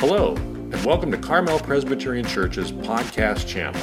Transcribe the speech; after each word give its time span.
Hello, 0.00 0.34
and 0.34 0.82
welcome 0.82 1.10
to 1.10 1.18
Carmel 1.18 1.60
Presbyterian 1.60 2.24
Church's 2.24 2.72
podcast 2.72 3.46
channel. 3.46 3.78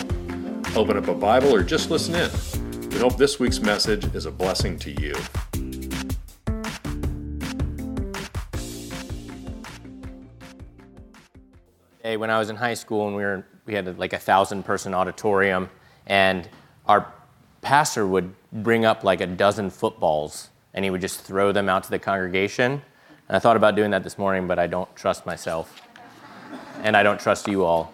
Open 0.76 0.98
up 0.98 1.08
a 1.10 1.14
Bible 1.14 1.54
or 1.54 1.62
just 1.62 1.92
listen 1.92 2.16
in. 2.16 2.90
We 2.90 2.98
hope 2.98 3.18
this 3.18 3.40
week's 3.40 3.60
message 3.60 4.04
is 4.16 4.26
a 4.26 4.32
blessing 4.32 4.80
to 4.80 4.90
you. 5.00 5.14
Hey, 12.02 12.18
when 12.18 12.32
I 12.32 12.40
was 12.40 12.50
in 12.50 12.56
high 12.56 12.74
school 12.74 13.06
and 13.06 13.16
we 13.16 13.22
were 13.22 13.46
we 13.68 13.76
had 13.76 14.00
like 14.00 14.14
a 14.14 14.20
thousand 14.20 14.64
person 14.64 14.96
auditorium 14.96 15.70
and 16.08 16.50
our 16.88 17.14
pastor 17.62 18.08
would 18.08 18.34
bring 18.52 18.86
up 18.86 19.04
like 19.04 19.22
a 19.22 19.28
dozen 19.28 19.70
footballs 19.70 20.50
and 20.74 20.84
he 20.84 20.90
would 20.90 21.02
just 21.02 21.22
throw 21.22 21.52
them 21.52 21.70
out 21.70 21.84
to 21.84 21.92
the 21.92 22.00
congregation. 22.00 22.82
And 23.30 23.36
I 23.36 23.40
thought 23.40 23.58
about 23.58 23.76
doing 23.76 23.92
that 23.92 24.04
this 24.04 24.18
morning, 24.18 24.48
but 24.48 24.58
I 24.58 24.66
don't 24.66 24.94
trust 24.96 25.24
myself. 25.24 25.87
And 26.88 26.96
I 26.96 27.04
don't 27.04 27.20
trust 27.20 27.50
you 27.50 27.66
all. 27.66 27.94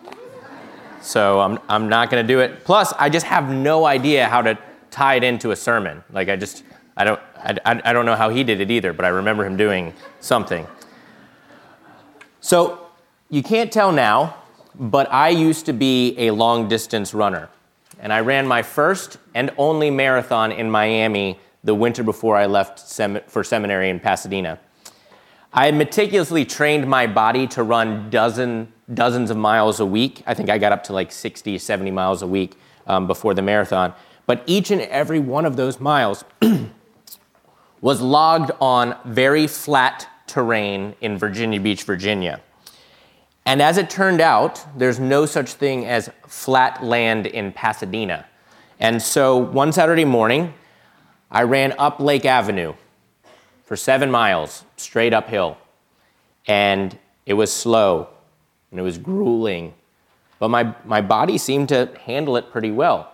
So 1.02 1.40
I'm, 1.40 1.58
I'm 1.68 1.90
not 1.90 2.12
going 2.12 2.24
to 2.24 2.28
do 2.32 2.42
it. 2.42 2.64
Plus, 2.64 2.94
I 3.00 3.10
just 3.10 3.26
have 3.26 3.50
no 3.50 3.86
idea 3.86 4.30
how 4.30 4.44
to 4.44 4.56
tie 4.92 5.16
it 5.16 5.24
into 5.24 5.50
a 5.50 5.56
sermon. 5.56 6.04
Like, 6.12 6.30
I 6.30 6.36
just, 6.36 6.64
I 6.96 7.04
don't, 7.04 7.20
I, 7.36 7.82
I 7.84 7.92
don't 7.92 8.06
know 8.06 8.16
how 8.16 8.30
he 8.30 8.44
did 8.44 8.62
it 8.62 8.70
either, 8.70 8.94
but 8.94 9.04
I 9.04 9.08
remember 9.08 9.46
him 9.46 9.58
doing 9.58 9.96
something. 10.20 10.68
So 12.40 12.86
you 13.32 13.42
can't 13.42 13.72
tell 13.72 13.92
now, 13.92 14.36
but 14.76 15.12
I 15.12 15.30
used 15.30 15.66
to 15.66 15.74
be 15.74 16.16
a 16.20 16.30
long 16.30 16.68
distance 16.68 17.16
runner. 17.16 17.50
And 18.00 18.14
I 18.14 18.20
ran 18.20 18.46
my 18.46 18.62
first 18.62 19.18
and 19.34 19.50
only 19.58 19.90
marathon 19.90 20.52
in 20.52 20.70
Miami 20.70 21.40
the 21.64 21.74
winter 21.74 22.04
before 22.04 22.38
I 22.38 22.46
left 22.46 22.78
sem- 22.78 23.22
for 23.26 23.44
seminary 23.44 23.90
in 23.90 24.00
Pasadena. 24.00 24.60
I 25.56 25.66
had 25.66 25.76
meticulously 25.76 26.46
trained 26.46 26.88
my 26.88 27.06
body 27.06 27.46
to 27.50 27.62
run 27.62 28.10
dozen, 28.10 28.74
dozens 28.92 29.30
of 29.30 29.38
miles 29.38 29.80
a 29.80 29.86
week. 29.86 30.24
I 30.26 30.34
think 30.34 30.50
I 30.50 30.58
got 30.58 30.72
up 30.72 30.84
to 30.86 30.94
like 30.94 31.12
60, 31.12 31.60
70 31.60 31.92
miles 31.92 32.24
a 32.24 32.28
week 32.28 32.58
um, 32.88 33.06
before 33.06 33.36
the 33.36 33.44
marathon. 33.44 33.94
But 34.26 34.42
each 34.48 34.72
and 34.72 34.82
every 34.82 35.20
one 35.20 35.46
of 35.46 35.56
those 35.56 35.80
miles 35.80 36.26
was 37.82 38.02
logged 38.02 38.50
on 38.60 38.98
very 39.06 39.46
flat 39.46 40.10
terrain 40.26 40.96
in 41.02 41.20
Virginia 41.20 41.60
Beach, 41.60 41.84
Virginia. 41.84 42.42
And 43.46 43.62
as 43.62 43.78
it 43.78 43.92
turned 43.92 44.22
out, 44.22 44.66
there's 44.76 45.00
no 45.00 45.28
such 45.28 45.54
thing 45.54 45.86
as 45.86 46.10
flat 46.28 46.84
land 46.84 47.28
in 47.28 47.52
Pasadena. 47.52 48.26
And 48.80 49.00
so 49.00 49.38
one 49.38 49.72
Saturday 49.72 50.06
morning, 50.06 50.56
I 51.30 51.44
ran 51.44 51.76
up 51.78 52.00
Lake 52.00 52.26
Avenue 52.26 52.74
for 53.64 53.76
seven 53.76 54.10
miles 54.10 54.66
straight 54.84 55.14
uphill. 55.14 55.58
And 56.48 56.98
it 57.26 57.34
was 57.34 57.52
slow 57.52 58.10
and 58.72 58.80
it 58.80 58.84
was 58.84 58.98
grueling. 58.98 59.74
But 60.40 60.50
my, 60.50 60.76
my 60.86 61.02
body 61.02 61.38
seemed 61.38 61.70
to 61.70 61.90
handle 62.06 62.38
it 62.38 62.52
pretty 62.52 62.72
well. 62.72 63.10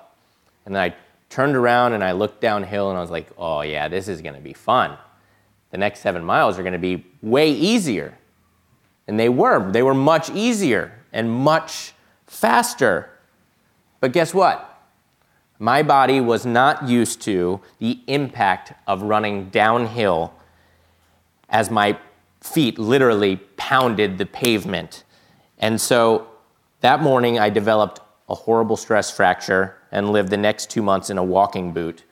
And 0.65 0.75
then 0.75 0.81
I 0.81 0.95
turned 1.29 1.55
around 1.55 1.93
and 1.93 2.03
I 2.03 2.13
looked 2.13 2.41
downhill 2.41 2.89
and 2.89 2.97
I 2.97 3.01
was 3.01 3.11
like, 3.11 3.27
oh, 3.37 3.61
yeah, 3.61 3.87
this 3.87 4.07
is 4.07 4.21
going 4.21 4.35
to 4.35 4.41
be 4.41 4.53
fun. 4.53 4.97
The 5.71 5.77
next 5.77 5.99
seven 5.99 6.23
miles 6.23 6.57
are 6.57 6.63
going 6.63 6.73
to 6.73 6.79
be 6.79 7.05
way 7.21 7.51
easier. 7.51 8.17
And 9.07 9.19
they 9.19 9.29
were. 9.29 9.71
They 9.71 9.83
were 9.83 9.93
much 9.93 10.29
easier 10.31 10.93
and 11.13 11.29
much 11.29 11.93
faster. 12.25 13.09
But 13.99 14.11
guess 14.11 14.33
what? 14.33 14.65
My 15.59 15.83
body 15.83 16.21
was 16.21 16.45
not 16.45 16.87
used 16.87 17.21
to 17.23 17.59
the 17.79 17.99
impact 18.07 18.73
of 18.87 19.03
running 19.03 19.49
downhill 19.49 20.33
as 21.49 21.69
my 21.69 21.97
feet 22.41 22.79
literally 22.79 23.37
pounded 23.57 24.17
the 24.17 24.25
pavement. 24.25 25.03
And 25.57 25.79
so 25.79 26.27
that 26.81 27.01
morning, 27.01 27.39
I 27.39 27.49
developed 27.49 27.99
a 28.29 28.35
horrible 28.35 28.77
stress 28.77 29.11
fracture 29.11 29.75
and 29.91 30.11
lived 30.11 30.29
the 30.29 30.37
next 30.37 30.69
two 30.69 30.81
months 30.81 31.09
in 31.09 31.17
a 31.17 31.23
walking 31.23 31.73
boot. 31.73 32.03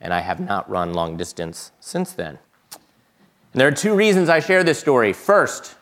And 0.00 0.12
I 0.12 0.20
have 0.20 0.40
not 0.40 0.68
run 0.68 0.92
long 0.92 1.16
distance 1.16 1.72
since 1.80 2.12
then. 2.12 2.38
And 2.72 3.60
there 3.60 3.68
are 3.68 3.72
two 3.72 3.94
reasons 3.94 4.28
I 4.28 4.40
share 4.40 4.64
this 4.64 4.78
story. 4.78 5.12
First, 5.12 5.76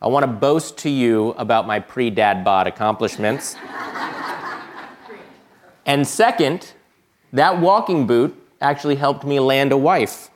I 0.00 0.06
want 0.06 0.22
to 0.24 0.28
boast 0.28 0.78
to 0.78 0.90
you 0.90 1.30
about 1.30 1.66
my 1.66 1.80
pre 1.80 2.10
dad 2.10 2.44
bod 2.44 2.66
accomplishments. 2.66 3.56
and 5.86 6.06
second, 6.06 6.74
that 7.32 7.60
walking 7.60 8.06
boot 8.06 8.36
actually 8.60 8.96
helped 8.96 9.24
me 9.24 9.40
land 9.40 9.72
a 9.72 9.76
wife. 9.76 10.30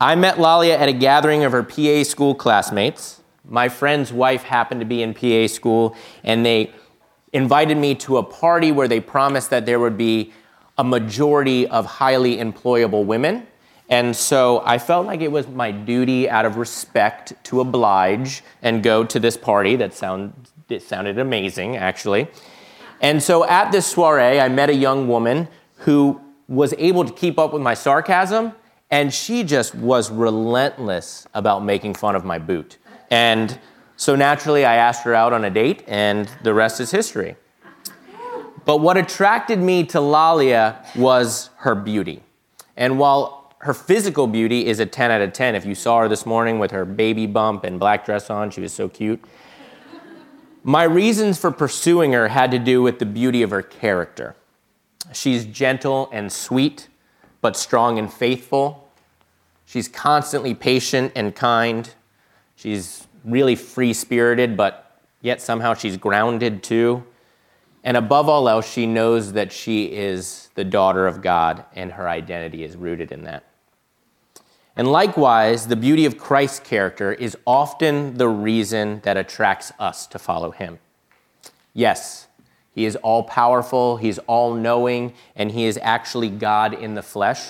I 0.00 0.14
met 0.14 0.38
Lalia 0.38 0.78
at 0.78 0.88
a 0.88 0.92
gathering 0.92 1.42
of 1.42 1.50
her 1.50 1.64
PA 1.64 2.04
school 2.04 2.34
classmates. 2.34 3.20
My 3.44 3.68
friend's 3.68 4.12
wife 4.12 4.44
happened 4.44 4.80
to 4.80 4.86
be 4.86 5.02
in 5.02 5.12
PA 5.12 5.52
school, 5.52 5.96
and 6.22 6.46
they 6.46 6.72
invited 7.32 7.76
me 7.76 7.96
to 7.96 8.18
a 8.18 8.22
party 8.22 8.70
where 8.70 8.86
they 8.86 9.00
promised 9.00 9.50
that 9.50 9.66
there 9.66 9.80
would 9.80 9.98
be 9.98 10.32
a 10.76 10.84
majority 10.84 11.66
of 11.66 11.84
highly 11.84 12.36
employable 12.36 13.04
women. 13.04 13.46
And 13.88 14.14
so 14.14 14.62
I 14.64 14.78
felt 14.78 15.06
like 15.06 15.20
it 15.20 15.32
was 15.32 15.48
my 15.48 15.72
duty, 15.72 16.30
out 16.30 16.44
of 16.44 16.58
respect, 16.58 17.32
to 17.44 17.60
oblige 17.60 18.44
and 18.62 18.84
go 18.84 19.02
to 19.02 19.18
this 19.18 19.36
party 19.36 19.74
that 19.76 19.94
sound, 19.94 20.32
it 20.68 20.82
sounded 20.82 21.18
amazing, 21.18 21.76
actually. 21.76 22.28
And 23.00 23.20
so 23.20 23.44
at 23.48 23.72
this 23.72 23.86
soiree, 23.86 24.38
I 24.38 24.48
met 24.48 24.70
a 24.70 24.74
young 24.74 25.08
woman 25.08 25.48
who 25.78 26.20
was 26.46 26.72
able 26.78 27.04
to 27.04 27.12
keep 27.12 27.38
up 27.38 27.52
with 27.52 27.62
my 27.62 27.74
sarcasm 27.74 28.52
and 28.90 29.12
she 29.12 29.44
just 29.44 29.74
was 29.74 30.10
relentless 30.10 31.26
about 31.34 31.64
making 31.64 31.94
fun 31.94 32.16
of 32.16 32.24
my 32.24 32.38
boot. 32.38 32.78
And 33.10 33.58
so 33.96 34.14
naturally, 34.14 34.64
I 34.64 34.76
asked 34.76 35.02
her 35.04 35.14
out 35.14 35.32
on 35.32 35.44
a 35.44 35.50
date, 35.50 35.84
and 35.86 36.30
the 36.42 36.54
rest 36.54 36.80
is 36.80 36.90
history. 36.90 37.36
But 38.64 38.78
what 38.78 38.96
attracted 38.96 39.58
me 39.58 39.84
to 39.86 40.00
Lalia 40.00 40.84
was 40.94 41.50
her 41.58 41.74
beauty. 41.74 42.22
And 42.76 42.98
while 42.98 43.52
her 43.58 43.74
physical 43.74 44.26
beauty 44.26 44.66
is 44.66 44.78
a 44.78 44.86
10 44.86 45.10
out 45.10 45.20
of 45.20 45.32
10, 45.32 45.54
if 45.54 45.66
you 45.66 45.74
saw 45.74 46.00
her 46.00 46.08
this 46.08 46.24
morning 46.24 46.58
with 46.58 46.70
her 46.70 46.84
baby 46.84 47.26
bump 47.26 47.64
and 47.64 47.80
black 47.80 48.04
dress 48.04 48.30
on, 48.30 48.50
she 48.50 48.60
was 48.60 48.72
so 48.72 48.88
cute. 48.88 49.22
My 50.62 50.84
reasons 50.84 51.38
for 51.38 51.50
pursuing 51.50 52.12
her 52.12 52.28
had 52.28 52.50
to 52.50 52.58
do 52.58 52.82
with 52.82 52.98
the 52.98 53.06
beauty 53.06 53.42
of 53.42 53.50
her 53.50 53.62
character. 53.62 54.36
She's 55.12 55.44
gentle 55.46 56.08
and 56.12 56.30
sweet 56.30 56.88
but 57.48 57.56
strong 57.56 57.98
and 57.98 58.12
faithful. 58.12 58.90
She's 59.64 59.88
constantly 59.88 60.52
patient 60.52 61.12
and 61.16 61.34
kind. 61.34 61.88
She's 62.56 63.06
really 63.24 63.56
free 63.56 63.94
spirited, 63.94 64.54
but 64.54 65.00
yet 65.22 65.40
somehow 65.40 65.72
she's 65.72 65.96
grounded 65.96 66.62
too. 66.62 67.04
And 67.82 67.96
above 67.96 68.28
all 68.28 68.50
else, 68.50 68.70
she 68.70 68.84
knows 68.84 69.32
that 69.32 69.50
she 69.50 69.86
is 69.86 70.50
the 70.56 70.64
daughter 70.64 71.06
of 71.06 71.22
God, 71.22 71.64
and 71.74 71.92
her 71.92 72.06
identity 72.06 72.64
is 72.64 72.76
rooted 72.76 73.12
in 73.12 73.24
that. 73.24 73.44
And 74.76 74.92
likewise, 74.92 75.68
the 75.68 75.76
beauty 75.76 76.04
of 76.04 76.18
Christ's 76.18 76.60
character 76.60 77.14
is 77.14 77.34
often 77.46 78.18
the 78.18 78.28
reason 78.28 79.00
that 79.04 79.16
attracts 79.16 79.72
us 79.78 80.06
to 80.08 80.18
follow 80.18 80.50
him. 80.50 80.80
Yes, 81.72 82.27
he 82.78 82.86
is 82.86 82.94
all 82.94 83.24
powerful, 83.24 83.96
He's 83.96 84.20
all 84.28 84.54
knowing, 84.54 85.12
and 85.34 85.50
He 85.50 85.64
is 85.64 85.80
actually 85.82 86.30
God 86.30 86.72
in 86.72 86.94
the 86.94 87.02
flesh. 87.02 87.44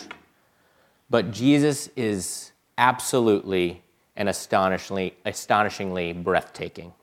But 1.11 1.33
Jesus 1.33 1.91
is 1.97 2.53
absolutely 2.79 3.83
and 4.17 4.27
astonishingly, 4.31 5.17
astonishingly 5.27 6.15
breathtaking. 6.15 6.95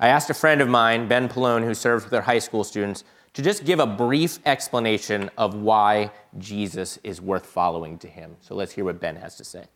I 0.00 0.08
asked 0.08 0.28
a 0.30 0.34
friend 0.34 0.60
of 0.60 0.68
mine, 0.68 1.06
Ben 1.06 1.28
Pallone, 1.28 1.62
who 1.62 1.72
serves 1.72 2.02
with 2.02 2.12
our 2.14 2.22
high 2.22 2.40
school 2.40 2.64
students, 2.64 3.04
to 3.34 3.42
just 3.42 3.64
give 3.64 3.78
a 3.78 3.86
brief 3.86 4.40
explanation 4.44 5.30
of 5.38 5.54
why 5.54 6.10
Jesus 6.36 6.98
is 7.04 7.20
worth 7.20 7.46
following 7.46 7.96
to 7.98 8.08
him. 8.08 8.38
So 8.40 8.56
let's 8.56 8.72
hear 8.72 8.84
what 8.84 8.98
Ben 8.98 9.14
has 9.14 9.36
to 9.36 9.44
say. 9.44 9.66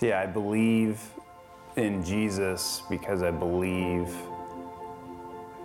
Yeah, 0.00 0.18
I 0.18 0.24
believe 0.24 0.98
in 1.76 2.02
Jesus 2.02 2.82
because 2.88 3.22
I 3.22 3.30
believe 3.30 4.08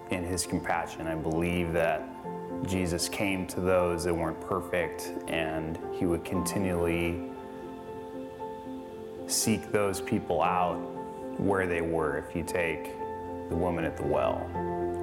in 0.10 0.26
his 0.26 0.46
compassion. 0.46 1.08
I 1.08 1.16
believe 1.16 1.72
that 1.72 2.04
Jesus 2.68 3.08
came 3.08 3.48
to 3.48 3.62
those 3.62 4.04
that 4.04 4.14
weren't 4.14 4.42
perfect 4.42 5.14
and 5.30 5.80
he 5.94 6.06
would 6.06 6.26
continually 6.26 7.32
seek 9.26 9.72
those 9.72 10.02
people 10.02 10.44
out 10.44 10.76
where 11.40 11.66
they 11.66 11.82
were. 11.82 12.18
If 12.18 12.36
you 12.36 12.44
take 12.44 12.92
the 13.48 13.56
woman 13.56 13.86
at 13.86 13.96
the 13.96 14.04
well, 14.04 14.50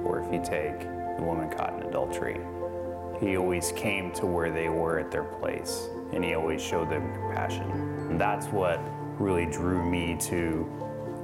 or 0.05 0.21
if 0.21 0.31
you 0.31 0.43
take 0.43 0.81
the 1.17 1.23
woman 1.23 1.49
caught 1.49 1.73
in 1.73 1.87
adultery, 1.87 2.39
he 3.19 3.35
always 3.35 3.71
came 3.71 4.11
to 4.11 4.27
where 4.27 4.51
they 4.51 4.69
were 4.69 4.99
at 4.99 5.09
their 5.09 5.23
place 5.23 5.87
and 6.11 6.23
he 6.23 6.35
always 6.35 6.61
showed 6.61 6.91
them 6.91 7.11
compassion. 7.15 7.67
And 8.11 8.21
that's 8.21 8.45
what 8.47 8.79
really 9.23 9.45
drew 9.45 9.89
me 9.89 10.17
to 10.19 10.67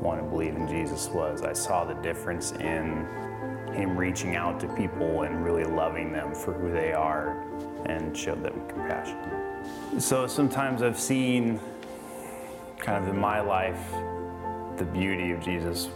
want 0.01 0.21
to 0.21 0.25
believe 0.25 0.55
in 0.55 0.65
Jesus 0.67 1.09
was 1.09 1.41
I 1.41 1.51
saw 1.51 1.83
the 1.83 1.95
difference 1.95 2.53
in 2.53 3.05
him 3.73 3.97
reaching 3.97 4.37
out 4.37 4.59
to 4.61 4.67
people 4.69 5.23
and 5.23 5.43
really 5.43 5.65
loving 5.65 6.13
them 6.13 6.33
for 6.33 6.53
who 6.53 6.71
they 6.71 6.93
are 6.93 7.43
and 7.85 8.15
showed 8.15 8.41
them 8.41 8.61
compassion. 8.69 9.17
So 9.99 10.27
sometimes 10.27 10.81
I've 10.81 10.99
seen, 10.99 11.59
kind 12.77 13.03
of 13.03 13.13
in 13.13 13.19
my 13.19 13.41
life, 13.41 13.91
the 14.77 14.85
beauty 14.85 15.31
of 15.31 15.41
Jesus 15.41 15.89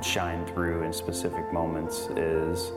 shine 0.00 0.46
through 0.46 0.82
in 0.84 0.92
specific 0.92 1.52
moments 1.52 2.06
is 2.16 2.70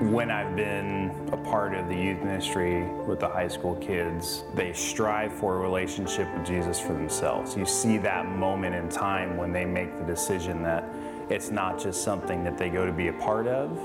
when 0.00 0.30
I've 0.30 0.56
been 0.56 1.10
a 1.30 1.36
part 1.36 1.74
of 1.74 1.86
the 1.88 1.94
youth 1.94 2.20
ministry 2.20 2.84
with 3.06 3.20
the 3.20 3.28
high 3.28 3.48
school 3.48 3.74
kids, 3.76 4.44
they 4.54 4.72
strive 4.72 5.30
for 5.30 5.56
a 5.56 5.58
relationship 5.58 6.26
with 6.34 6.46
Jesus 6.46 6.80
for 6.80 6.94
themselves. 6.94 7.54
You 7.54 7.66
see 7.66 7.98
that 7.98 8.26
moment 8.26 8.74
in 8.74 8.88
time 8.88 9.36
when 9.36 9.52
they 9.52 9.66
make 9.66 9.98
the 9.98 10.04
decision 10.04 10.62
that 10.62 10.84
it's 11.28 11.50
not 11.50 11.78
just 11.78 12.02
something 12.02 12.42
that 12.44 12.56
they 12.56 12.70
go 12.70 12.86
to 12.86 12.92
be 12.92 13.08
a 13.08 13.12
part 13.12 13.46
of, 13.46 13.78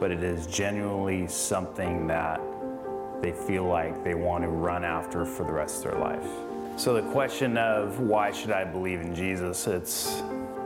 but 0.00 0.10
it 0.10 0.22
is 0.22 0.46
genuinely 0.46 1.28
something 1.28 2.06
that 2.06 2.40
they 3.20 3.32
feel 3.32 3.64
like 3.64 4.02
they 4.02 4.14
want 4.14 4.44
to 4.44 4.48
run 4.48 4.84
after 4.84 5.26
for 5.26 5.44
the 5.44 5.52
rest 5.52 5.84
of 5.84 5.92
their 5.92 6.00
life. 6.00 6.26
So 6.76 6.94
the 6.94 7.02
question 7.12 7.58
of 7.58 8.00
why 8.00 8.32
should 8.32 8.52
I 8.52 8.64
believe 8.64 9.02
in 9.02 9.14
Jesus, 9.14 9.66
it's 9.66 10.22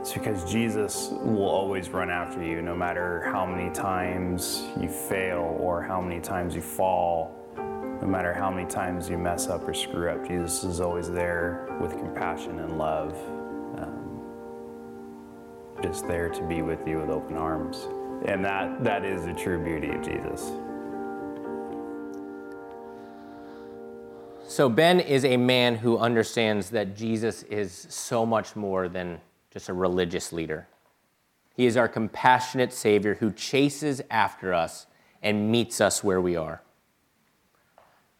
it's 0.07 0.13
because 0.13 0.49
Jesus 0.49 1.09
will 1.11 1.49
always 1.49 1.89
run 1.89 2.09
after 2.09 2.41
you 2.41 2.61
no 2.61 2.73
matter 2.73 3.23
how 3.25 3.45
many 3.45 3.69
times 3.71 4.63
you 4.79 4.87
fail 4.87 5.57
or 5.59 5.81
how 5.81 5.99
many 5.99 6.21
times 6.21 6.55
you 6.55 6.61
fall, 6.61 7.35
no 7.57 8.07
matter 8.07 8.31
how 8.31 8.49
many 8.49 8.65
times 8.69 9.09
you 9.09 9.17
mess 9.17 9.49
up 9.49 9.67
or 9.67 9.73
screw 9.73 10.09
up. 10.09 10.25
Jesus 10.25 10.63
is 10.63 10.79
always 10.79 11.11
there 11.11 11.77
with 11.81 11.91
compassion 11.91 12.57
and 12.59 12.77
love, 12.77 13.17
um, 13.79 14.21
just 15.83 16.07
there 16.07 16.29
to 16.29 16.47
be 16.47 16.61
with 16.61 16.87
you 16.87 16.99
with 16.99 17.09
open 17.09 17.35
arms. 17.35 17.89
And 18.23 18.45
that, 18.45 18.85
that 18.85 19.03
is 19.03 19.25
the 19.25 19.33
true 19.33 19.61
beauty 19.61 19.89
of 19.89 20.01
Jesus. 20.01 20.53
So, 24.47 24.69
Ben 24.69 25.01
is 25.01 25.25
a 25.25 25.35
man 25.35 25.75
who 25.75 25.97
understands 25.97 26.69
that 26.69 26.95
Jesus 26.95 27.43
is 27.43 27.87
so 27.89 28.25
much 28.25 28.55
more 28.55 28.87
than 28.87 29.19
just 29.51 29.69
a 29.69 29.73
religious 29.73 30.31
leader. 30.31 30.67
He 31.55 31.65
is 31.65 31.75
our 31.75 31.87
compassionate 31.87 32.71
Savior 32.71 33.15
who 33.15 33.31
chases 33.31 34.01
after 34.11 34.53
us 34.53 34.85
and 35.23 35.51
meets 35.51 35.81
us 35.81 36.03
where 36.03 36.21
we 36.21 36.35
are. 36.35 36.61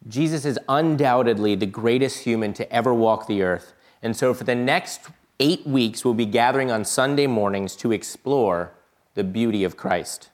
Jesus 0.07 0.45
is 0.45 0.59
undoubtedly 0.69 1.55
the 1.55 1.65
greatest 1.65 2.19
human 2.19 2.53
to 2.53 2.71
ever 2.71 2.93
walk 2.93 3.27
the 3.27 3.43
earth. 3.43 3.73
And 4.01 4.15
so, 4.15 4.33
for 4.33 4.43
the 4.43 4.55
next 4.55 5.01
eight 5.39 5.65
weeks, 5.67 6.05
we'll 6.05 6.13
be 6.13 6.25
gathering 6.25 6.71
on 6.71 6.85
Sunday 6.85 7.27
mornings 7.27 7.75
to 7.77 7.91
explore 7.91 8.71
the 9.15 9.23
beauty 9.23 9.63
of 9.63 9.77
Christ. 9.77 10.29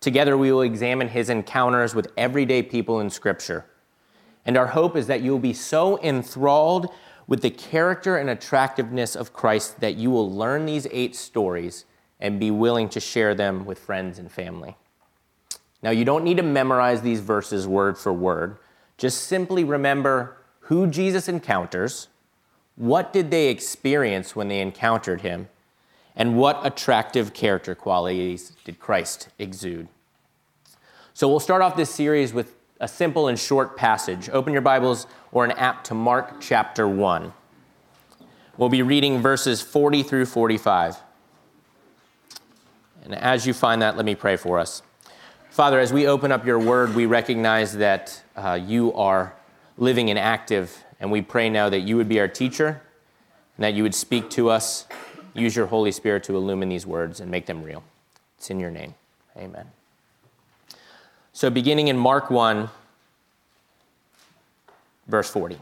Together, 0.00 0.36
we 0.36 0.50
will 0.50 0.62
examine 0.62 1.08
his 1.08 1.30
encounters 1.30 1.94
with 1.94 2.12
everyday 2.16 2.62
people 2.62 3.00
in 3.00 3.10
Scripture. 3.10 3.66
And 4.44 4.56
our 4.56 4.68
hope 4.68 4.96
is 4.96 5.06
that 5.06 5.20
you 5.20 5.32
will 5.32 5.38
be 5.38 5.52
so 5.52 6.00
enthralled 6.02 6.88
with 7.30 7.42
the 7.42 7.50
character 7.50 8.16
and 8.16 8.28
attractiveness 8.28 9.14
of 9.14 9.32
Christ 9.32 9.78
that 9.80 9.94
you 9.94 10.10
will 10.10 10.28
learn 10.28 10.66
these 10.66 10.88
eight 10.90 11.14
stories 11.14 11.84
and 12.18 12.40
be 12.40 12.50
willing 12.50 12.88
to 12.88 12.98
share 12.98 13.36
them 13.36 13.64
with 13.64 13.78
friends 13.78 14.18
and 14.18 14.30
family. 14.30 14.76
Now, 15.80 15.90
you 15.90 16.04
don't 16.04 16.24
need 16.24 16.38
to 16.38 16.42
memorize 16.42 17.02
these 17.02 17.20
verses 17.20 17.68
word 17.68 17.96
for 17.96 18.12
word. 18.12 18.58
Just 18.98 19.22
simply 19.22 19.62
remember 19.62 20.38
who 20.62 20.88
Jesus 20.88 21.28
encounters, 21.28 22.08
what 22.74 23.12
did 23.12 23.30
they 23.30 23.46
experience 23.46 24.34
when 24.34 24.48
they 24.48 24.60
encountered 24.60 25.20
him, 25.20 25.48
and 26.16 26.36
what 26.36 26.66
attractive 26.66 27.32
character 27.32 27.76
qualities 27.76 28.56
did 28.64 28.80
Christ 28.80 29.28
exude. 29.38 29.86
So, 31.14 31.28
we'll 31.28 31.38
start 31.38 31.62
off 31.62 31.76
this 31.76 31.90
series 31.90 32.34
with 32.34 32.56
a 32.80 32.88
simple 32.88 33.28
and 33.28 33.38
short 33.38 33.76
passage. 33.76 34.30
Open 34.30 34.52
your 34.52 34.62
Bibles 34.62 35.06
or 35.32 35.44
an 35.44 35.52
app 35.52 35.84
to 35.84 35.94
Mark 35.94 36.40
chapter 36.40 36.88
1. 36.88 37.32
We'll 38.56 38.70
be 38.70 38.82
reading 38.82 39.20
verses 39.20 39.60
40 39.60 40.02
through 40.02 40.26
45. 40.26 40.96
And 43.04 43.14
as 43.14 43.46
you 43.46 43.52
find 43.52 43.82
that, 43.82 43.96
let 43.96 44.04
me 44.04 44.14
pray 44.14 44.36
for 44.36 44.58
us. 44.58 44.82
Father, 45.50 45.78
as 45.78 45.92
we 45.92 46.06
open 46.06 46.32
up 46.32 46.46
your 46.46 46.58
word, 46.58 46.94
we 46.94 47.06
recognize 47.06 47.76
that 47.76 48.22
uh, 48.36 48.58
you 48.62 48.92
are 48.94 49.34
living 49.76 50.10
and 50.10 50.18
active, 50.18 50.84
and 51.00 51.10
we 51.10 51.22
pray 51.22 51.48
now 51.48 51.68
that 51.68 51.80
you 51.80 51.96
would 51.96 52.08
be 52.08 52.20
our 52.20 52.28
teacher 52.28 52.80
and 53.56 53.64
that 53.64 53.74
you 53.74 53.82
would 53.82 53.94
speak 53.94 54.30
to 54.30 54.48
us. 54.48 54.86
Use 55.34 55.54
your 55.54 55.66
Holy 55.66 55.92
Spirit 55.92 56.24
to 56.24 56.36
illumine 56.36 56.68
these 56.68 56.86
words 56.86 57.20
and 57.20 57.30
make 57.30 57.46
them 57.46 57.62
real. 57.62 57.82
It's 58.38 58.50
in 58.50 58.60
your 58.60 58.70
name. 58.70 58.94
Amen. 59.36 59.70
So, 61.40 61.48
beginning 61.48 61.88
in 61.88 61.96
Mark 61.96 62.30
1, 62.30 62.68
verse 65.08 65.30
40. 65.30 65.58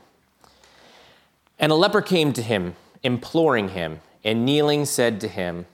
And 1.61 1.71
a 1.71 1.77
leper 1.77 2.03
came 2.03 2.33
to 2.33 2.43
him, 2.43 2.75
imploring 3.05 3.69
him, 3.69 4.01
and 4.25 4.45
kneeling 4.45 4.87
said 4.87 5.21
to 5.21 5.29
him, 5.29 5.67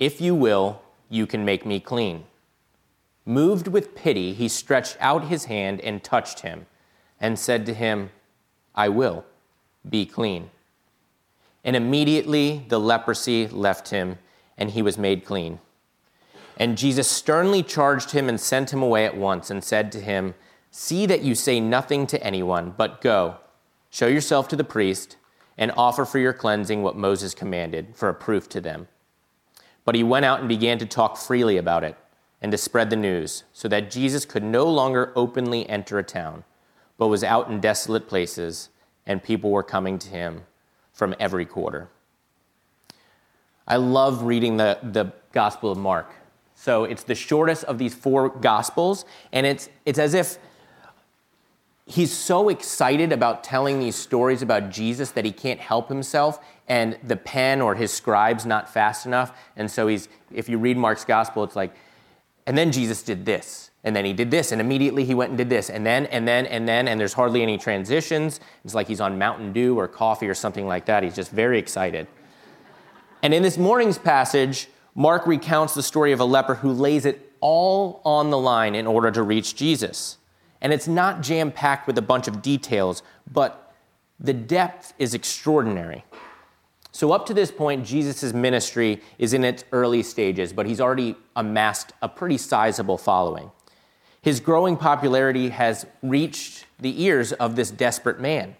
If 0.00 0.20
you 0.20 0.34
will, 0.34 0.82
you 1.08 1.28
can 1.28 1.44
make 1.44 1.64
me 1.64 1.78
clean. 1.78 2.24
Moved 3.24 3.68
with 3.68 3.94
pity, 3.94 4.32
he 4.32 4.48
stretched 4.48 4.96
out 4.98 5.26
his 5.26 5.44
hand 5.44 5.80
and 5.82 6.02
touched 6.02 6.40
him, 6.40 6.66
and 7.20 7.38
said 7.38 7.64
to 7.66 7.74
him, 7.74 8.10
I 8.74 8.88
will, 8.88 9.24
be 9.88 10.04
clean. 10.04 10.50
And 11.62 11.76
immediately 11.76 12.64
the 12.66 12.80
leprosy 12.80 13.46
left 13.46 13.90
him, 13.90 14.18
and 14.58 14.70
he 14.70 14.82
was 14.82 14.98
made 14.98 15.24
clean. 15.24 15.60
And 16.56 16.78
Jesus 16.78 17.08
sternly 17.08 17.62
charged 17.62 18.12
him 18.12 18.28
and 18.28 18.40
sent 18.40 18.72
him 18.72 18.82
away 18.82 19.04
at 19.04 19.16
once 19.16 19.50
and 19.50 19.62
said 19.62 19.90
to 19.92 20.00
him, 20.00 20.34
See 20.70 21.06
that 21.06 21.22
you 21.22 21.34
say 21.34 21.60
nothing 21.60 22.06
to 22.08 22.22
anyone, 22.22 22.74
but 22.76 23.00
go, 23.00 23.36
show 23.90 24.06
yourself 24.06 24.48
to 24.48 24.56
the 24.56 24.64
priest, 24.64 25.16
and 25.56 25.72
offer 25.76 26.04
for 26.04 26.18
your 26.18 26.32
cleansing 26.32 26.82
what 26.82 26.96
Moses 26.96 27.34
commanded 27.34 27.94
for 27.94 28.08
a 28.08 28.14
proof 28.14 28.48
to 28.50 28.60
them. 28.60 28.88
But 29.84 29.94
he 29.94 30.02
went 30.02 30.24
out 30.24 30.40
and 30.40 30.48
began 30.48 30.78
to 30.78 30.86
talk 30.86 31.16
freely 31.16 31.56
about 31.56 31.84
it 31.84 31.96
and 32.42 32.50
to 32.52 32.58
spread 32.58 32.90
the 32.90 32.96
news, 32.96 33.44
so 33.52 33.68
that 33.68 33.90
Jesus 33.90 34.26
could 34.26 34.42
no 34.42 34.66
longer 34.66 35.12
openly 35.16 35.68
enter 35.68 35.98
a 35.98 36.02
town, 36.02 36.44
but 36.98 37.08
was 37.08 37.24
out 37.24 37.48
in 37.48 37.60
desolate 37.60 38.06
places, 38.08 38.68
and 39.06 39.22
people 39.22 39.50
were 39.50 39.62
coming 39.62 39.98
to 39.98 40.08
him 40.08 40.42
from 40.92 41.14
every 41.18 41.46
quarter. 41.46 41.88
I 43.66 43.76
love 43.76 44.24
reading 44.24 44.58
the, 44.58 44.78
the 44.82 45.12
Gospel 45.32 45.70
of 45.70 45.78
Mark 45.78 46.14
so 46.54 46.84
it's 46.84 47.02
the 47.02 47.14
shortest 47.14 47.64
of 47.64 47.78
these 47.78 47.94
four 47.94 48.28
gospels, 48.28 49.04
and 49.32 49.46
it's, 49.46 49.68
it's 49.84 49.98
as 49.98 50.14
if 50.14 50.38
he's 51.86 52.12
so 52.12 52.48
excited 52.48 53.12
about 53.12 53.44
telling 53.44 53.78
these 53.78 53.96
stories 53.96 54.40
about 54.40 54.70
Jesus 54.70 55.10
that 55.10 55.24
he 55.24 55.32
can't 55.32 55.60
help 55.60 55.88
himself, 55.88 56.38
and 56.66 56.98
the 57.02 57.16
pen 57.16 57.60
or 57.60 57.74
his 57.74 57.92
scribe's 57.92 58.46
not 58.46 58.72
fast 58.72 59.04
enough. 59.04 59.36
And 59.56 59.70
so 59.70 59.86
he's, 59.86 60.08
if 60.32 60.48
you 60.48 60.56
read 60.56 60.78
Mark's 60.78 61.04
gospel, 61.04 61.44
it's 61.44 61.56
like, 61.56 61.74
and 62.46 62.56
then 62.56 62.72
Jesus 62.72 63.02
did 63.02 63.26
this, 63.26 63.70
and 63.82 63.94
then 63.94 64.06
he 64.06 64.14
did 64.14 64.30
this, 64.30 64.50
and 64.50 64.60
immediately 64.60 65.04
he 65.04 65.14
went 65.14 65.30
and 65.30 65.38
did 65.38 65.50
this, 65.50 65.68
and 65.68 65.84
then, 65.84 66.06
and 66.06 66.26
then, 66.26 66.46
and 66.46 66.66
then, 66.66 66.88
and 66.88 66.98
there's 66.98 67.12
hardly 67.12 67.42
any 67.42 67.58
transitions. 67.58 68.40
It's 68.64 68.74
like 68.74 68.88
he's 68.88 69.00
on 69.00 69.18
Mountain 69.18 69.52
Dew 69.52 69.78
or 69.78 69.86
coffee 69.86 70.28
or 70.28 70.34
something 70.34 70.66
like 70.66 70.86
that. 70.86 71.02
He's 71.02 71.16
just 71.16 71.30
very 71.30 71.58
excited. 71.58 72.06
And 73.22 73.34
in 73.34 73.42
this 73.42 73.58
morning's 73.58 73.98
passage, 73.98 74.68
Mark 74.94 75.26
recounts 75.26 75.74
the 75.74 75.82
story 75.82 76.12
of 76.12 76.20
a 76.20 76.24
leper 76.24 76.56
who 76.56 76.72
lays 76.72 77.04
it 77.04 77.32
all 77.40 78.00
on 78.04 78.30
the 78.30 78.38
line 78.38 78.74
in 78.74 78.86
order 78.86 79.10
to 79.10 79.22
reach 79.22 79.56
Jesus. 79.56 80.18
And 80.60 80.72
it's 80.72 80.88
not 80.88 81.20
jam 81.20 81.50
packed 81.50 81.86
with 81.86 81.98
a 81.98 82.02
bunch 82.02 82.28
of 82.28 82.40
details, 82.40 83.02
but 83.30 83.74
the 84.20 84.32
depth 84.32 84.94
is 84.98 85.12
extraordinary. 85.12 86.04
So, 86.92 87.10
up 87.10 87.26
to 87.26 87.34
this 87.34 87.50
point, 87.50 87.84
Jesus' 87.84 88.32
ministry 88.32 89.02
is 89.18 89.34
in 89.34 89.44
its 89.44 89.64
early 89.72 90.02
stages, 90.04 90.52
but 90.52 90.64
he's 90.64 90.80
already 90.80 91.16
amassed 91.34 91.92
a 92.00 92.08
pretty 92.08 92.38
sizable 92.38 92.96
following. 92.96 93.50
His 94.22 94.38
growing 94.38 94.76
popularity 94.76 95.48
has 95.48 95.86
reached 96.02 96.66
the 96.78 97.02
ears 97.02 97.32
of 97.32 97.56
this 97.56 97.70
desperate 97.70 98.20
man. 98.20 98.56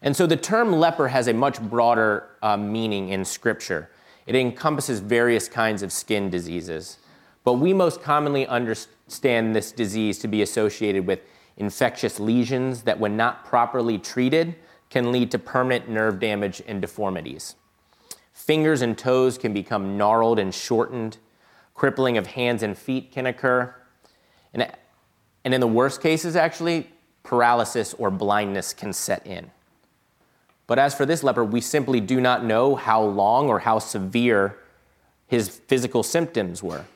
And 0.00 0.16
so 0.16 0.26
the 0.26 0.36
term 0.36 0.72
leper 0.72 1.08
has 1.08 1.28
a 1.28 1.34
much 1.34 1.60
broader 1.60 2.28
uh, 2.42 2.56
meaning 2.56 3.08
in 3.08 3.24
Scripture. 3.24 3.90
It 4.26 4.36
encompasses 4.36 5.00
various 5.00 5.48
kinds 5.48 5.82
of 5.82 5.92
skin 5.92 6.30
diseases. 6.30 6.98
But 7.44 7.54
we 7.54 7.72
most 7.72 8.02
commonly 8.02 8.46
understand 8.46 9.54
this 9.54 9.72
disease 9.72 10.18
to 10.20 10.28
be 10.28 10.42
associated 10.42 11.06
with 11.06 11.20
infectious 11.56 12.20
lesions 12.20 12.82
that, 12.82 13.00
when 13.00 13.16
not 13.16 13.44
properly 13.44 13.98
treated, 13.98 14.54
can 14.90 15.10
lead 15.10 15.30
to 15.30 15.38
permanent 15.38 15.88
nerve 15.88 16.20
damage 16.20 16.62
and 16.66 16.80
deformities. 16.80 17.56
Fingers 18.32 18.82
and 18.82 18.96
toes 18.96 19.38
can 19.38 19.52
become 19.52 19.96
gnarled 19.96 20.38
and 20.38 20.54
shortened. 20.54 21.18
Crippling 21.74 22.16
of 22.16 22.28
hands 22.28 22.62
and 22.62 22.76
feet 22.76 23.10
can 23.10 23.26
occur. 23.26 23.74
And, 24.54 24.70
and 25.44 25.54
in 25.54 25.60
the 25.60 25.66
worst 25.66 26.00
cases, 26.02 26.36
actually, 26.36 26.90
paralysis 27.22 27.94
or 27.94 28.10
blindness 28.10 28.72
can 28.72 28.92
set 28.92 29.26
in. 29.26 29.50
But 30.72 30.78
as 30.78 30.94
for 30.94 31.04
this 31.04 31.22
leper, 31.22 31.44
we 31.44 31.60
simply 31.60 32.00
do 32.00 32.18
not 32.18 32.46
know 32.46 32.76
how 32.76 33.02
long 33.02 33.50
or 33.50 33.58
how 33.58 33.78
severe 33.78 34.56
his 35.26 35.50
physical 35.50 36.02
symptoms 36.02 36.62
were. 36.62 36.86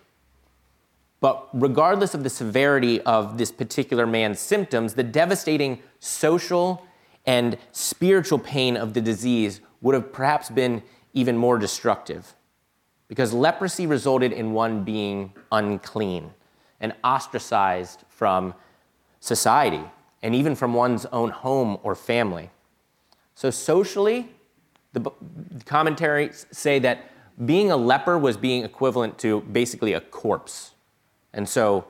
But 1.21 1.51
regardless 1.53 2.15
of 2.15 2.23
the 2.23 2.31
severity 2.31 3.03
of 3.03 3.37
this 3.37 3.53
particular 3.53 4.07
man's 4.07 4.41
symptoms, 4.41 4.95
the 4.95 5.03
devastating 5.03 5.83
social 6.01 6.87
and 7.27 7.59
spiritual 7.71 8.39
pain 8.39 8.79
of 8.79 8.95
the 8.95 9.03
disease 9.03 9.61
would 9.83 9.95
have 9.95 10.11
perhaps 10.11 10.49
been 10.49 10.83
even 11.13 11.37
more 11.37 11.59
destructive. 11.59 12.33
Because 13.09 13.35
leprosy 13.35 13.87
resulted 13.87 14.33
in 14.33 14.55
one 14.55 14.85
being 14.85 15.35
unclean 15.53 16.33
and 16.81 16.95
ostracized 17.05 18.05
from 18.09 18.55
society 19.21 19.85
and 20.23 20.35
even 20.35 20.55
from 20.55 20.73
one's 20.73 21.05
own 21.13 21.29
home 21.29 21.77
or 21.83 21.95
family. 21.95 22.49
So, 23.37 23.51
socially, 23.51 24.31
the 24.95 25.13
commentaries 25.67 26.47
say 26.51 26.79
that 26.79 27.11
being 27.45 27.71
a 27.71 27.77
leper 27.77 28.19
was 28.19 28.39
being 28.39 28.65
equivalent 28.65 29.19
to 29.19 29.43
basically 29.43 29.93
a 29.93 30.01
corpse. 30.01 30.73
And 31.35 31.47
so 31.47 31.85